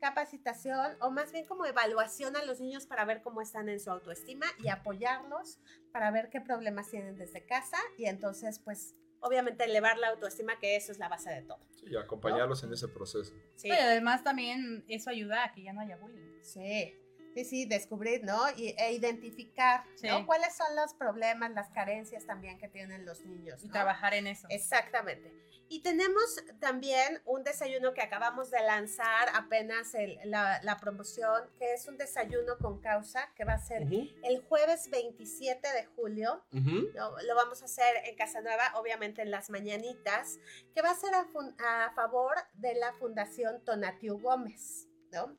[0.00, 3.90] capacitación o más bien como evaluación a los niños para ver cómo están en su
[3.90, 5.58] autoestima y apoyarlos
[5.92, 10.76] para ver qué problemas tienen desde casa y entonces pues obviamente elevar la autoestima que
[10.76, 11.58] eso es la base de todo.
[11.72, 13.34] Sí, y acompañarlos en ese proceso.
[13.56, 16.40] Sí, Pero además también eso ayuda a que ya no haya bullying.
[16.42, 16.94] sí,
[17.34, 18.38] sí, sí, descubrir, ¿no?
[18.56, 20.08] Y, e identificar, Sí.
[20.08, 20.26] ¿no?
[20.26, 23.62] ¿Cuáles son los problemas, las carencias también que tienen los niños?
[23.62, 23.72] Y ¿no?
[23.72, 24.46] trabajar en eso.
[24.50, 25.32] Exactamente.
[25.72, 31.72] Y tenemos también un desayuno que acabamos de lanzar apenas el- la, la promoción, que
[31.74, 33.82] es un desayuno con causa, que va a ser
[34.24, 36.44] el jueves 27 de julio.
[36.94, 40.40] Lo, lo vamos a hacer en Casa Nueva, obviamente en las mañanitas,
[40.74, 45.38] que va a ser a favor de la Fundación Tonatiu Gómez, ¿no?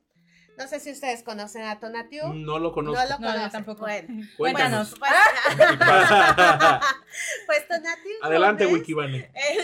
[0.58, 2.32] No sé si ustedes conocen a Tonatiu.
[2.34, 3.02] No lo conozco.
[3.20, 3.80] No lo No, tampoco.
[3.82, 4.94] Bueno, Cuéntanos.
[4.98, 5.10] pues,
[7.46, 9.32] pues Tonatiu Adelante, Gómez- Wikibane.
[9.34, 9.58] Eh,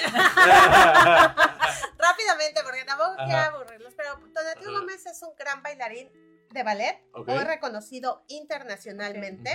[1.98, 4.78] Rápidamente, porque tampoco quiero aburrirlos, pero Donatio Ajá.
[4.80, 6.08] Gómez es un gran bailarín
[6.50, 9.52] de ballet, muy reconocido internacionalmente.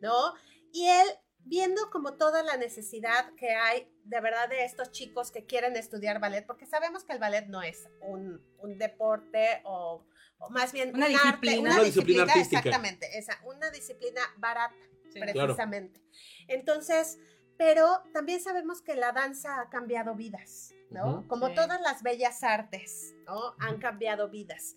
[0.00, 0.34] ¿no?
[0.72, 1.06] Y él,
[1.38, 6.20] viendo como toda la necesidad que hay de verdad de estos chicos que quieren estudiar
[6.20, 10.04] ballet, porque sabemos que el ballet no es un, un deporte o,
[10.38, 11.60] o más bien Una un arte, disciplina.
[11.60, 12.58] una, Una disciplina disciplina, artística.
[12.58, 14.74] exactamente, esa, una disciplina barata
[15.12, 15.20] Sí.
[15.20, 16.00] precisamente.
[16.48, 17.18] Entonces,
[17.56, 21.26] pero también sabemos que la danza ha cambiado vidas, ¿no?
[21.26, 21.54] Como Sí.
[21.54, 23.54] todas las bellas artes, ¿no?
[23.60, 24.76] Han cambiado vidas.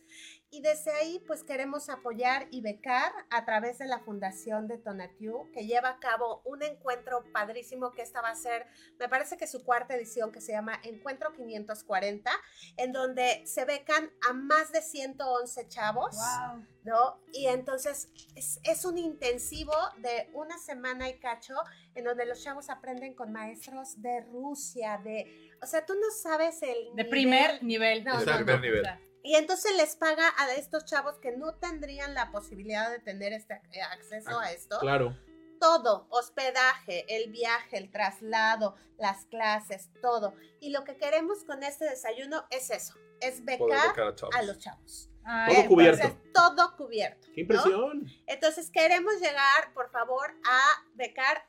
[0.52, 5.52] Y desde ahí, pues queremos apoyar y becar a través de la Fundación de Tonatiu,
[5.52, 8.66] que lleva a cabo un encuentro padrísimo que esta va a ser,
[9.00, 12.32] me parece que su cuarta edición, que se llama Encuentro 540,
[12.78, 16.16] en donde se becan a más de 111 chavos.
[16.16, 16.66] Wow.
[16.86, 17.22] ¿no?
[17.34, 21.54] Y entonces es, es un intensivo de una semana y cacho
[21.94, 26.64] en donde los chavos aprenden con maestros de Rusia, de, o sea, tú no sabes
[26.64, 28.04] el De nivel- primer nivel.
[28.04, 28.62] No, De no, primer no.
[28.62, 28.80] nivel.
[28.80, 29.00] O sea,
[29.30, 33.62] Y entonces les paga a estos chavos que no tendrían la posibilidad de tener este
[33.74, 34.80] eh, acceso a esto.
[34.80, 35.16] Claro.
[35.60, 40.34] Todo, hospedaje, el viaje, el traslado, las clases, todo.
[40.60, 45.12] Y lo que queremos con este desayuno es eso, es becar becar a los chavos.
[45.24, 46.08] ay, Todo cubierto.
[46.08, 47.28] Entonces, todo cubierto.
[47.28, 47.54] ¡Qué ¿no?
[47.54, 48.08] impresión!
[48.26, 50.60] Entonces queremos llegar, por favor, a
[50.96, 51.48] becar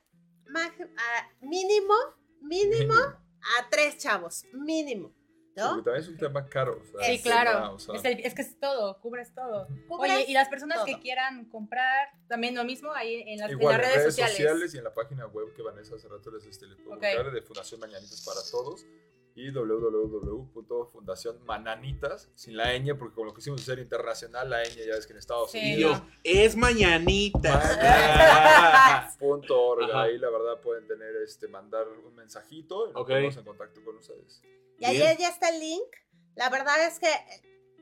[0.54, 1.94] a mínimo,
[2.42, 2.92] mínimo
[3.58, 5.14] a tres chavos, mínimo,
[5.68, 5.82] Porque ¿no?
[5.84, 6.80] también es un tema caro.
[6.80, 7.50] o sea, Sí, claro.
[7.52, 9.66] tema, o sea, Es, el- es que es todo, cubres todo.
[9.88, 10.86] Cubres Oye, y las personas todo.
[10.86, 14.74] que quieran comprar, también lo mismo ahí en las, en Igual las en redes, sociales.
[14.74, 17.02] y en la página web que Vanessa hace rato les, este, les puedo Ok.
[17.04, 18.86] buscar de Fundación Mañanitas para Todos
[19.34, 25.06] y www.fundacionmananitas sin la ñ porque como lo quisimos hacer internacional la ñ ya ves
[25.06, 27.56] que en Estados Sí, Y Unidos yo, es mañanita.
[27.58, 29.16] Mañanitas.
[29.18, 33.08] punto org, ahí la verdad pueden tener este mandar un mensajito y nos Ok.
[33.08, 34.42] ponemos en contacto con ustedes
[34.78, 35.88] Y ahí ya está el link.
[36.36, 37.08] La verdad es que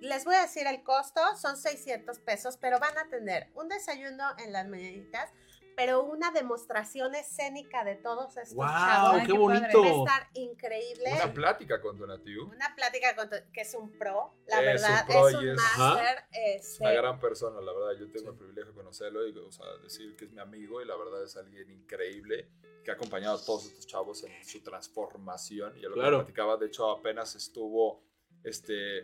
[0.00, 4.24] les voy a decir el costo, son 600 pesos, pero van a tener un desayuno
[4.38, 5.30] en las mañanitas,
[5.78, 8.66] pero una demostración escénica de todos estos ¡Wow!
[8.66, 9.22] chavos.
[9.26, 9.80] ¡Qué bonito!
[9.80, 11.04] Va a estar increíble.
[11.14, 12.46] Una plática con Donativo.
[12.46, 15.36] Una plática con tu- que es un pro, la Es un verdad, pro es y
[15.36, 16.16] un es- máster.
[16.32, 17.92] Es una este, gran persona, la verdad.
[18.00, 20.84] Yo tengo el privilegio de conocerlo y o sea, decir que es mi amigo y
[20.84, 22.50] la verdad es alguien increíble
[22.84, 25.78] que ha acompañado a todos estos chavos en su transformación.
[25.78, 28.02] Y a lo que platicaba, de hecho, apenas estuvo
[28.42, 28.98] este,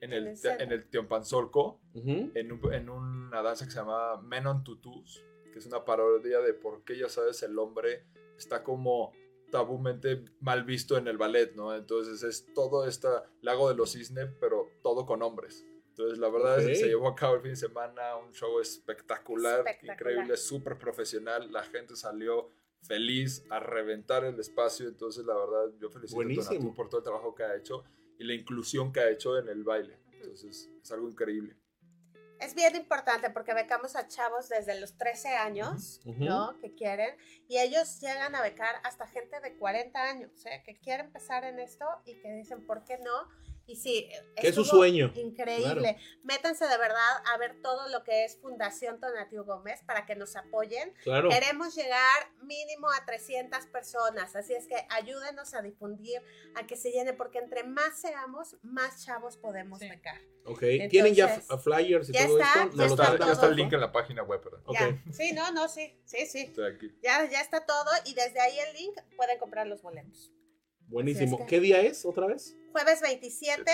[0.00, 2.30] en, el, en el Teompanzolco Ujú.
[2.34, 5.22] en, un- en una danza que se llama Men on Tutus,
[5.52, 8.04] que es una parodia de por qué, ya sabes, el hombre
[8.36, 9.12] está como
[9.50, 11.74] tabúmente mal visto en el ballet, ¿no?
[11.74, 13.08] Entonces es todo este
[13.42, 15.66] lago de los cisnes, pero todo con hombres.
[15.88, 16.68] Entonces la verdad es Ok.
[16.70, 19.96] que se llevó a cabo el fin de semana un show espectacular, Espectacular.
[20.00, 22.48] increíble, súper profesional, la gente salió
[22.82, 26.42] feliz a reventar el espacio, entonces la verdad yo felicito Buenísimo.
[26.42, 27.84] a Tonatiuh por todo el trabajo que ha hecho
[28.18, 29.98] y la inclusión que ha hecho en el baile.
[30.12, 31.56] Entonces es algo increíble.
[32.40, 36.24] Es bien importante porque becamos a chavos desde los 13 años, Ujú.
[36.24, 36.58] ¿no?
[36.60, 37.14] Que quieren,
[37.48, 40.62] y ellos llegan a becar hasta gente de 40 años, ¿eh?
[40.64, 43.28] Que quiere empezar en esto y que dicen, ¿por qué no?
[43.70, 45.12] Y sí, Que es su sueño.
[45.14, 45.96] Increíble.
[46.24, 50.34] Métanse de verdad a ver todo lo que es Fundación Tonatiuh Gómez para que nos
[50.34, 50.92] apoyen.
[51.04, 51.28] Claro.
[51.28, 56.20] Queremos llegar mínimo a 300 personas, así es que ayúdenos a difundir,
[56.56, 59.88] a que se llene, porque entre más seamos, más chavos podemos Sí.
[59.88, 60.20] becar.
[60.46, 60.64] Ok.
[60.90, 61.28] ¿Tienen ya
[61.62, 62.58] flyers y ya todo está, esto?
[62.58, 64.60] ya ¿Nos Ya lo está ya está el link en la página web, ¿verdad?
[64.64, 64.78] Ok.
[64.80, 65.12] Ya.
[65.12, 66.52] Sí, no, no, sí, sí, sí.
[66.60, 66.90] Aquí.
[67.02, 70.32] Ya, ya está todo y desde ahí el link pueden comprar los boletos.
[70.90, 71.36] Buenísimo.
[71.38, 72.56] Es que- ¿Qué día es otra vez?
[72.72, 73.70] Jueves 27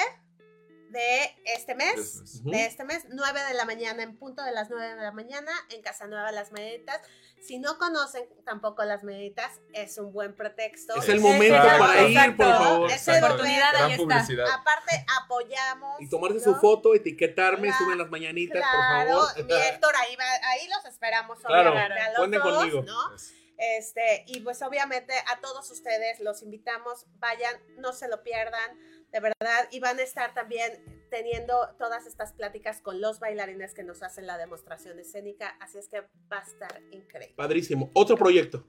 [0.91, 2.23] de este mes.
[2.41, 2.51] Ujú.
[2.53, 5.51] de este mes, 9 de la mañana, en punto de las 9 de la mañana,
[5.71, 7.01] en Casa Nueva Las Meditas.
[7.41, 10.95] Si no conocen tampoco Las Meditas, es un buen pretexto.
[10.97, 12.37] Es el momento Exacto, para ir, exacto.
[12.37, 12.91] por favor.
[12.93, 14.03] Esa Esa oportunidad ahí está.
[14.05, 14.47] publicidad.
[14.49, 16.01] Aparte, apoyamos.
[16.01, 16.45] Y tomarse ¿no?
[16.45, 19.45] su foto, etiquetarme, Claro, suben las mañanitas, Claro, por favor.
[19.45, 22.83] mi Héctor, ahí, va- ahí los esperamos, Claro, obviamente, a los dos, conmigo.
[22.83, 23.15] ¿no?
[23.15, 28.79] Es- Este, y pues obviamente a todos ustedes los invitamos, vayan, no se lo pierdan,
[29.11, 33.83] de verdad, y van a estar también teniendo todas estas pláticas con los bailarines que
[33.83, 37.37] nos hacen la demostración escénica, así es que va a estar increíble.
[37.37, 37.91] Padrísimo.
[37.95, 38.67] Otro proyecto.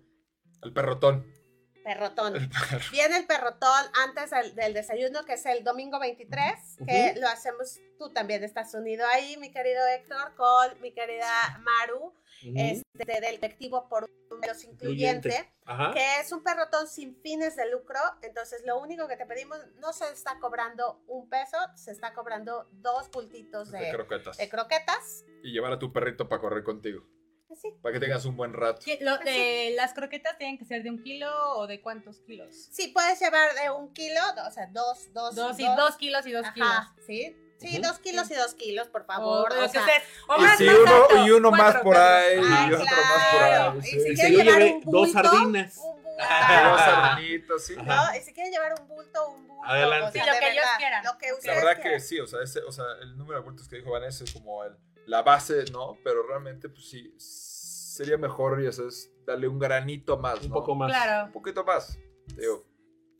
[0.62, 1.47] El perrotón.
[1.88, 2.36] Perrotón.
[2.36, 2.80] El perro.
[2.92, 7.22] Viene el perrotón antes del, del desayuno, que es el domingo 23, que Ujú.
[7.22, 12.08] lo hacemos, tú también estás unido ahí, mi querido Héctor, con mi querida Maru,
[12.44, 12.54] Ujú.
[12.58, 14.10] este, del colectivo por
[14.46, 15.30] los incluyente.
[15.30, 15.94] Incluyente.
[15.94, 18.00] Que es un perrotón sin fines de lucro.
[18.22, 22.68] Entonces, lo único que te pedimos, no se está cobrando un peso, se está cobrando
[22.74, 24.36] dos bultitos De de, croquetas.
[24.38, 25.24] de croquetas.
[25.42, 27.06] Y llevar a tu perrito para correr contigo.
[27.52, 27.70] Así.
[27.82, 28.82] Para que tengas un buen rato.
[28.84, 32.54] ¿Qué- lo- de- ¿Las croquetas tienen que ser de un kilo o de cuántos kilos?
[32.72, 36.32] Sí, puedes llevar de un kilo, o sea, dos, dos, Dos, y dos kilos y
[36.34, 37.06] dos Ajá, kilos.
[37.08, 37.36] sí.
[37.60, 37.88] Sí, Ujú.
[37.88, 39.52] dos kilos y dos kilos, por O, favor.
[39.52, 41.98] o que sea, ustedes- o Y más, si más uno, alto, y uno más por
[41.98, 43.74] ahí, Ay, y otro más claro.
[43.74, 43.80] por ahí.
[43.80, 43.90] Y sí.
[43.90, 45.78] si Y quieren yo llevar llevé un dos bulto, sardinas.
[45.78, 46.08] Un bulto.
[47.48, 47.76] Dos sí.
[47.80, 48.12] Ajá.
[48.12, 48.18] ¿no?
[48.18, 49.64] Y si quieren llevar un bulto, un bulto.
[49.66, 50.06] Adelante.
[50.08, 51.04] o sea, Sí, lo de que ellos verdad, quieran.
[51.06, 52.02] Lo que La La ustedes verdad que quieran.
[52.02, 54.64] sí, o sea, ese, o sea, el número de bultos que dijo Vanessa es como
[54.64, 54.78] el,
[55.08, 55.98] la base, ¿no?
[56.04, 60.54] Pero realmente, pues sí, sería mejor y eso es darle un granito más, Un ¿no?
[60.56, 60.90] poco más.
[60.90, 61.32] Un Claro.
[61.34, 61.98] poquito más.
[62.36, 62.64] Digo,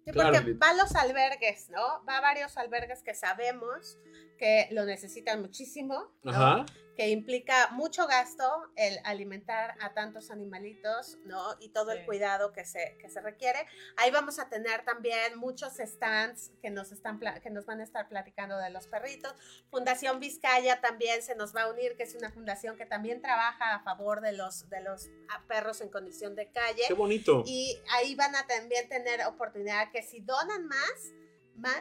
[0.06, 0.38] Sí, Claro.
[0.38, 1.82] porque va a los albergues, ¿no?
[2.08, 3.98] Va a varios albergues que sabemos
[4.38, 6.32] que lo necesitan muchísimo, ¿no?
[6.32, 6.66] Ajá.
[6.96, 8.44] que implica mucho gasto
[8.76, 11.56] el alimentar a tantos animalitos, ¿no?
[11.60, 13.68] Y todo el cuidado que se, que se requiere.
[13.98, 18.10] Ahí vamos a tener también muchos stands que nos, están, que nos van a estar
[18.10, 19.32] platicando de los perritos.
[19.70, 23.76] Fundación Vizcaya también se nos va a unir, que es una fundación que también trabaja
[23.76, 25.08] a favor de los, de los
[25.48, 26.82] perros en condición de calle.
[26.88, 27.44] Qué bonito.
[27.46, 31.14] Y ahí van a también tener oportunidad que si donan más,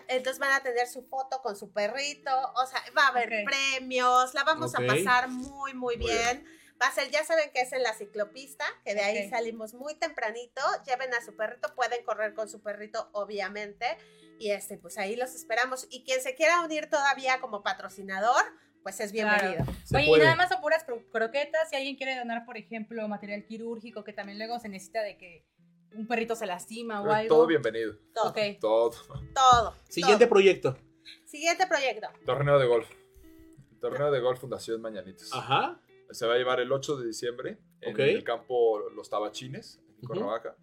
[0.09, 4.35] entonces van a tener su foto con su perrito, o sea, va a haber premios,
[4.35, 6.45] la vamos a pasar muy, muy Muy bien.
[6.81, 9.95] Va a ser, ya saben que es en la ciclopista, que de ahí salimos muy
[9.95, 13.87] tempranito, lleven a su perrito, pueden correr con su perrito, obviamente,
[14.39, 15.87] y este, pues ahí los esperamos.
[15.91, 18.43] Y quien se quiera unir todavía como patrocinador,
[18.83, 19.65] pues es bienvenido.
[19.97, 21.71] Oye, y nada más son puras cro- croquetas.
[21.71, 25.47] Si alguien quiere donar, por ejemplo, material quirúrgico, que también luego se necesita de que
[25.97, 27.29] un perrito se lastima o algo.
[27.35, 27.95] todo bienvenido.
[28.15, 28.39] Todo, Ok.
[28.61, 28.91] Todo.
[29.35, 29.75] todo.
[29.89, 30.31] Siguiente todo.
[30.31, 30.77] proyecto.
[31.25, 32.09] Siguiente proyecto.
[32.25, 32.89] Torneo de golf.
[33.81, 35.31] Torneo de golf Fundación Mañanitas.
[35.33, 35.81] Ajá.
[36.11, 40.07] Se va a llevar el 8 de diciembre en el campo Los Tabachines, en.
[40.07, 40.57] Cuernavaca.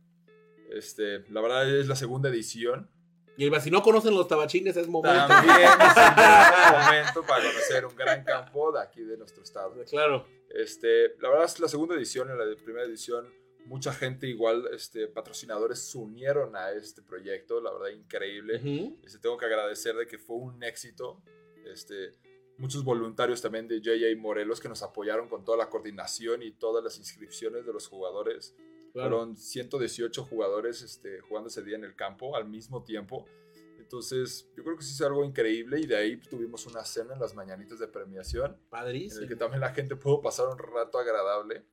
[0.71, 2.89] Este, la verdad es la segunda edición.
[3.37, 5.27] Y el- si no conocen los tabachines, es momento.
[5.27, 9.73] También es un gran momento para conocer un gran campo de aquí de nuestro estado.
[9.89, 10.27] Claro.
[10.49, 13.27] Este, la verdad es la segunda edición, en la primera edición,
[13.65, 18.57] mucha gente igual, este, patrocinadores se unieron a este proyecto, la verdad increíble.
[18.57, 18.99] Ujú.
[19.03, 21.21] Este, tengo que agradecer de que fue un éxito.
[21.65, 22.11] Este,
[22.57, 26.83] muchos voluntarios también de JJ Morelos que nos apoyaron con toda la coordinación y todas
[26.83, 28.55] las inscripciones de los jugadores.
[28.91, 29.09] Claro.
[29.09, 33.25] Fueron 118 jugadores este, jugando ese día en el campo al mismo tiempo.
[33.79, 37.13] Entonces, yo creo que sí es algo increíble y de ahí pues, tuvimos una cena
[37.13, 39.21] en las mañanitas de premiación en Padrísimo.
[39.21, 41.65] el que también la gente pudo pasar un rato agradable.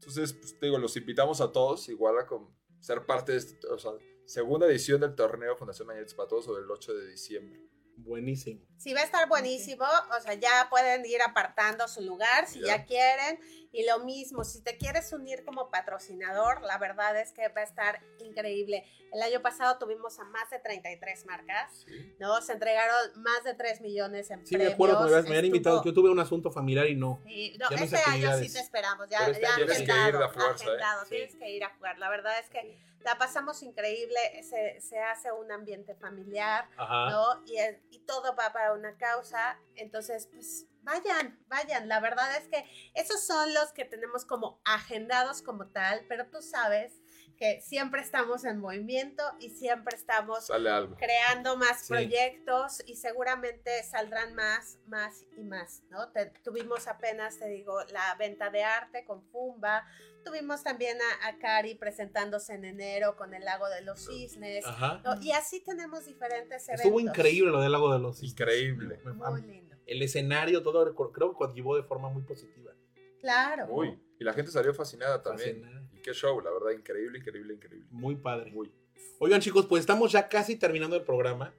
[0.00, 2.48] Entonces, pues, te digo, los invitamos a todos, igual a con-
[2.80, 3.92] ser parte de este, o sea,
[4.24, 7.60] segunda edición del torneo Fundación Mañanitas para Todos sobre el 8 de diciembre.
[8.04, 8.60] Buenísimo.
[8.76, 9.84] Sí, va a estar buenísimo.
[10.16, 12.78] O sea, ya pueden ir apartando su lugar si Ya.
[12.78, 13.38] ya quieren.
[13.72, 17.64] Y lo mismo, si te quieres unir como patrocinador, la verdad es que va a
[17.64, 18.84] estar increíble.
[19.12, 22.14] El año pasado tuvimos a más de 33 marcas, Sí.
[22.18, 22.40] ¿no?
[22.42, 24.74] Se entregaron más de 3 millones en Sí, me premios.
[24.74, 25.84] acuerdo que me me habían invitado.
[25.84, 27.20] Yo tuve un asunto familiar y no.
[27.26, 29.84] Sí, no, Ya este año sí te esperamos, ya, Pero este ya año Tienes que
[30.08, 30.78] ir a fuerza, ¿eh?
[31.04, 31.08] Sí.
[31.10, 31.98] tienes que ir a jugar.
[31.98, 37.10] La verdad es que la pasamos increíble, se, se hace un ambiente familiar, Ajá.
[37.10, 37.42] ¿no?
[37.46, 41.88] Y, el- y todo va para una causa, entonces, pues vayan, vayan.
[41.88, 46.42] La verdad es que esos son los que tenemos como agendados como tal, pero tú
[46.42, 46.92] sabes
[47.38, 50.50] que siempre estamos en movimiento y siempre estamos
[50.98, 51.88] creando más Sí.
[51.88, 56.10] proyectos y seguramente saldrán más, más y más, ¿no?
[56.12, 59.86] Te- tuvimos apenas, te digo, la venta de arte con Fumba,
[60.22, 65.00] tuvimos también a, a Cari presentándose en enero con el Lago de los Cisnes, Ajá.
[65.04, 65.20] ¿no?
[65.22, 66.84] Y así tenemos diferentes eventos.
[66.86, 68.32] Estuvo increíble lo del lago de los Cisnes.
[68.32, 69.00] Increíble.
[69.04, 69.76] Muy lindo.
[69.86, 72.72] El escenario, todo, creo que coadyuvó de forma muy positiva.
[73.20, 73.66] Claro.
[73.68, 75.60] Uy, y la gente salió fascinada también.
[75.60, 75.88] Fascinada.
[75.92, 77.86] Y qué show, la verdad, increíble, increíble, increíble.
[77.90, 78.50] Muy padre.
[78.50, 78.72] Muy.
[79.18, 81.54] Oigan chicos, pues estamos ya casi terminando el programa.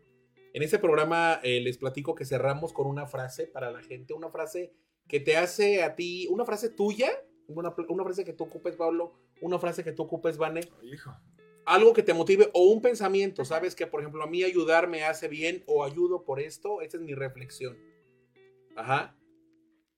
[0.53, 4.29] En este programa eh, les platico que cerramos con una frase para la gente, una
[4.29, 4.73] frase
[5.07, 7.09] que te hace a ti, una frase tuya,
[7.59, 11.15] una, una frase que tú ocupes, Pablo, una frase que tú ocupes, Vane, Hijo.
[11.65, 13.75] algo que te motive o un pensamiento, ¿sabes?
[13.75, 17.03] Que por ejemplo a mí ayudar me hace bien o ayudo por esto, esa es
[17.03, 17.77] mi reflexión.
[18.75, 19.15] Ajá.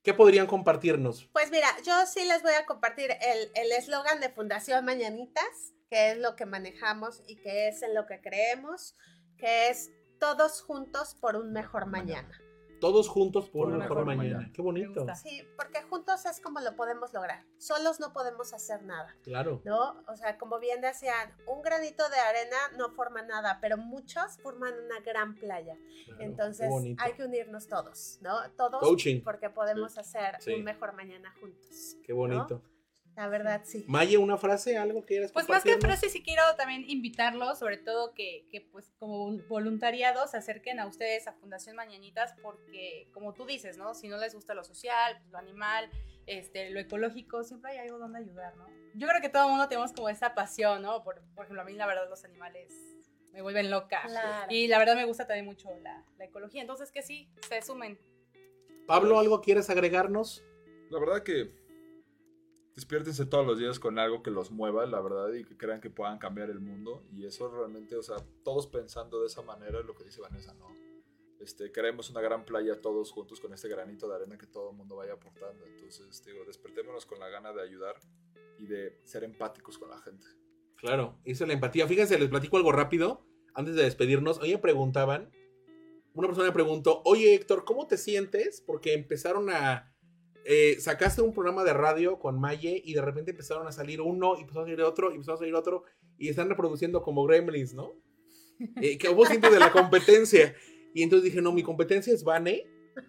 [0.03, 1.29] ¿Qué podrían compartirnos?
[1.31, 6.11] Pues mira, yo sí les voy a compartir el el eslogan de Fundación Mañanitas, que
[6.11, 8.95] es lo que manejamos y que es en lo que creemos,
[9.37, 12.37] que es todos juntos por un mejor mañana.
[12.83, 14.35] Todos juntos por, Por un una mejor, mejor mañana.
[14.39, 14.53] mañana.
[14.53, 15.05] Qué bonito.
[15.15, 17.45] Sí, porque juntos es como lo podemos lograr.
[17.57, 19.61] Solos no podemos hacer nada, Claro.
[19.63, 20.03] ¿no?
[20.07, 24.73] O sea, como bien decían, un granito de arena no forma nada, pero muchos forman
[24.85, 25.77] una gran playa.
[26.05, 26.21] claro.
[26.23, 28.51] Entonces hay que unirnos todos, ¿no?
[28.57, 29.21] Todos Coaching.
[29.23, 30.53] porque podemos hacer Sí.
[30.55, 31.95] un mejor mañana juntos.
[32.03, 32.61] Qué bonito.
[33.15, 33.85] La verdad, sí.
[33.87, 37.77] Maye, una frase, algo que quieras Pues más que frase, sí quiero también invitarlos, sobre
[37.77, 43.07] todo que, que, pues como un- voluntariados se acerquen a ustedes a Fundación Mañanitas, porque
[43.13, 43.93] como tú dices, ¿no?
[43.93, 45.89] Si no les gusta lo social, pues, lo animal,
[46.25, 48.65] este, lo ecológico, siempre hay algo donde ayudar, ¿no?
[48.95, 51.03] Yo creo que todo el mundo tenemos como esa pasión, ¿no?
[51.03, 52.73] Por, por ejemplo, a mí la verdad los animales
[53.31, 54.01] me vuelven loca.
[54.07, 54.47] Claro.
[54.51, 57.99] Y la verdad me gusta también mucho la, la ecología, entonces que sí, se sumen.
[58.87, 60.43] Pablo, ¿algo quieres agregarnos?
[60.89, 61.51] La verdad que
[62.75, 65.89] despiértense todos los días con algo que los mueva, la verdad, y que crean que
[65.89, 67.03] puedan cambiar el mundo.
[67.11, 70.73] Y eso realmente, o sea, todos pensando de esa manera, lo que dice Vanessa, ¿no?
[71.39, 74.77] Este, queremos una gran playa todos juntos con este granito de arena que todo el
[74.77, 75.65] mundo vaya aportando.
[75.65, 77.95] Entonces, digo, despertémonos con la gana de ayudar
[78.57, 80.25] y de ser empáticos con la gente.
[80.77, 81.87] Claro, eso es la empatía.
[81.87, 84.39] Fíjense, les platico algo rápido antes de despedirnos.
[84.39, 85.31] Hoy me preguntaban,
[86.13, 88.61] una persona me preguntó, oye Héctor, ¿cómo te sientes?
[88.61, 89.92] Porque empezaron a...
[90.45, 94.35] eh, sacaste un programa de radio con Maye y de repente empezaron a salir uno
[94.37, 95.83] y empezó a salir otro y empezó a salir otro
[96.17, 97.93] y están reproduciendo como gremlins, ¿no?
[98.81, 100.55] Eh, que vos sientes de la competencia.
[100.93, 102.63] Y entonces dije, no, mi competencia es Vane,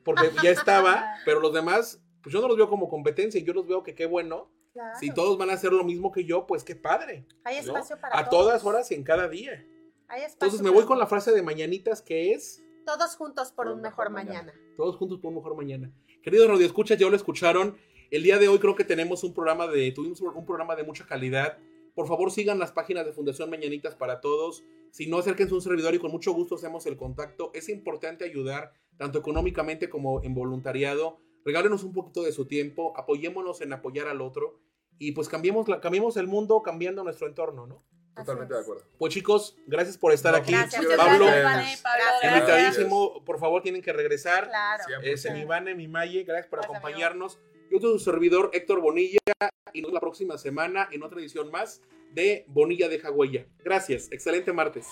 [0.05, 3.67] porque ya estaba, pero los demás, pues yo no los veo como competencia, yo los
[3.67, 4.51] veo que qué bueno.
[4.73, 4.99] Claro.
[4.99, 7.27] Si todos van a hacer lo mismo que yo, pues qué padre.
[7.45, 7.61] Hay ¿no?
[7.61, 8.47] espacio para A todos.
[8.47, 9.65] todas horas y en cada día.
[10.09, 13.69] Hay espacio Entonces me voy con la frase de mañanitas que es Todos juntos por
[13.69, 14.53] un mejor mañana.
[14.77, 15.93] todos juntos por un mejor mañana.
[16.25, 17.77] Queridos Radio Escuchas, ya lo escucharon.
[18.11, 21.05] El día de hoy creo que tenemos un programa de tuvimos un programa de mucha
[21.05, 21.59] calidad.
[21.95, 24.65] Por favor, sigan las páginas de Fundación Mañanitas para todos.
[24.91, 27.51] Si no, acérquense a un servidor y con mucho gusto hacemos el contacto.
[27.53, 31.19] Es importante ayudar, tanto económicamente como en voluntariado.
[31.45, 34.63] Regálenos un poquito de su tiempo, apoyémonos en apoyar al otro
[34.99, 37.85] y pues cambiemos, la, cambiemos el mundo cambiando nuestro entorno, ¿no?
[38.15, 38.65] Totalmente de es.
[38.65, 38.85] acuerdo.
[38.99, 40.53] Pues chicos, gracias por estar No, aquí.
[40.53, 40.85] Gracias.
[40.97, 43.25] Pablo, gracias, Pablo, invitadísimo.
[43.25, 44.49] Por favor, tienen que regresar.
[44.49, 44.85] Claro.
[45.03, 45.45] Ese mi
[45.75, 47.39] mi Maye, gracias por Gracias, acompañarnos.
[47.71, 49.19] Yo soy su servidor Héctor Bonilla
[49.73, 53.47] y nos vemos la próxima semana en otra edición más de Bonilla de Huella.
[53.65, 54.87] Gracias, excelente martes.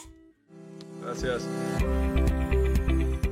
[1.01, 1.47] Gracias.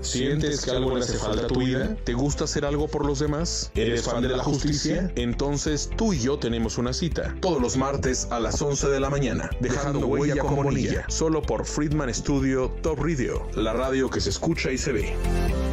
[0.01, 1.97] ¿Sientes que algo le hace falta a tu vida?
[2.05, 3.71] ¿Te gusta hacer algo por los demás?
[3.75, 5.13] ¿Eres fan de la justicia?
[5.17, 7.35] Entonces tú y yo tenemos una cita.
[7.41, 9.51] Todos los martes a las 11 de la mañana.
[9.61, 11.05] Dejando huella con Bonilla.
[11.09, 13.47] Solo por Friedman Studio Top Radio.
[13.55, 15.70] La radio que se escucha y se ve.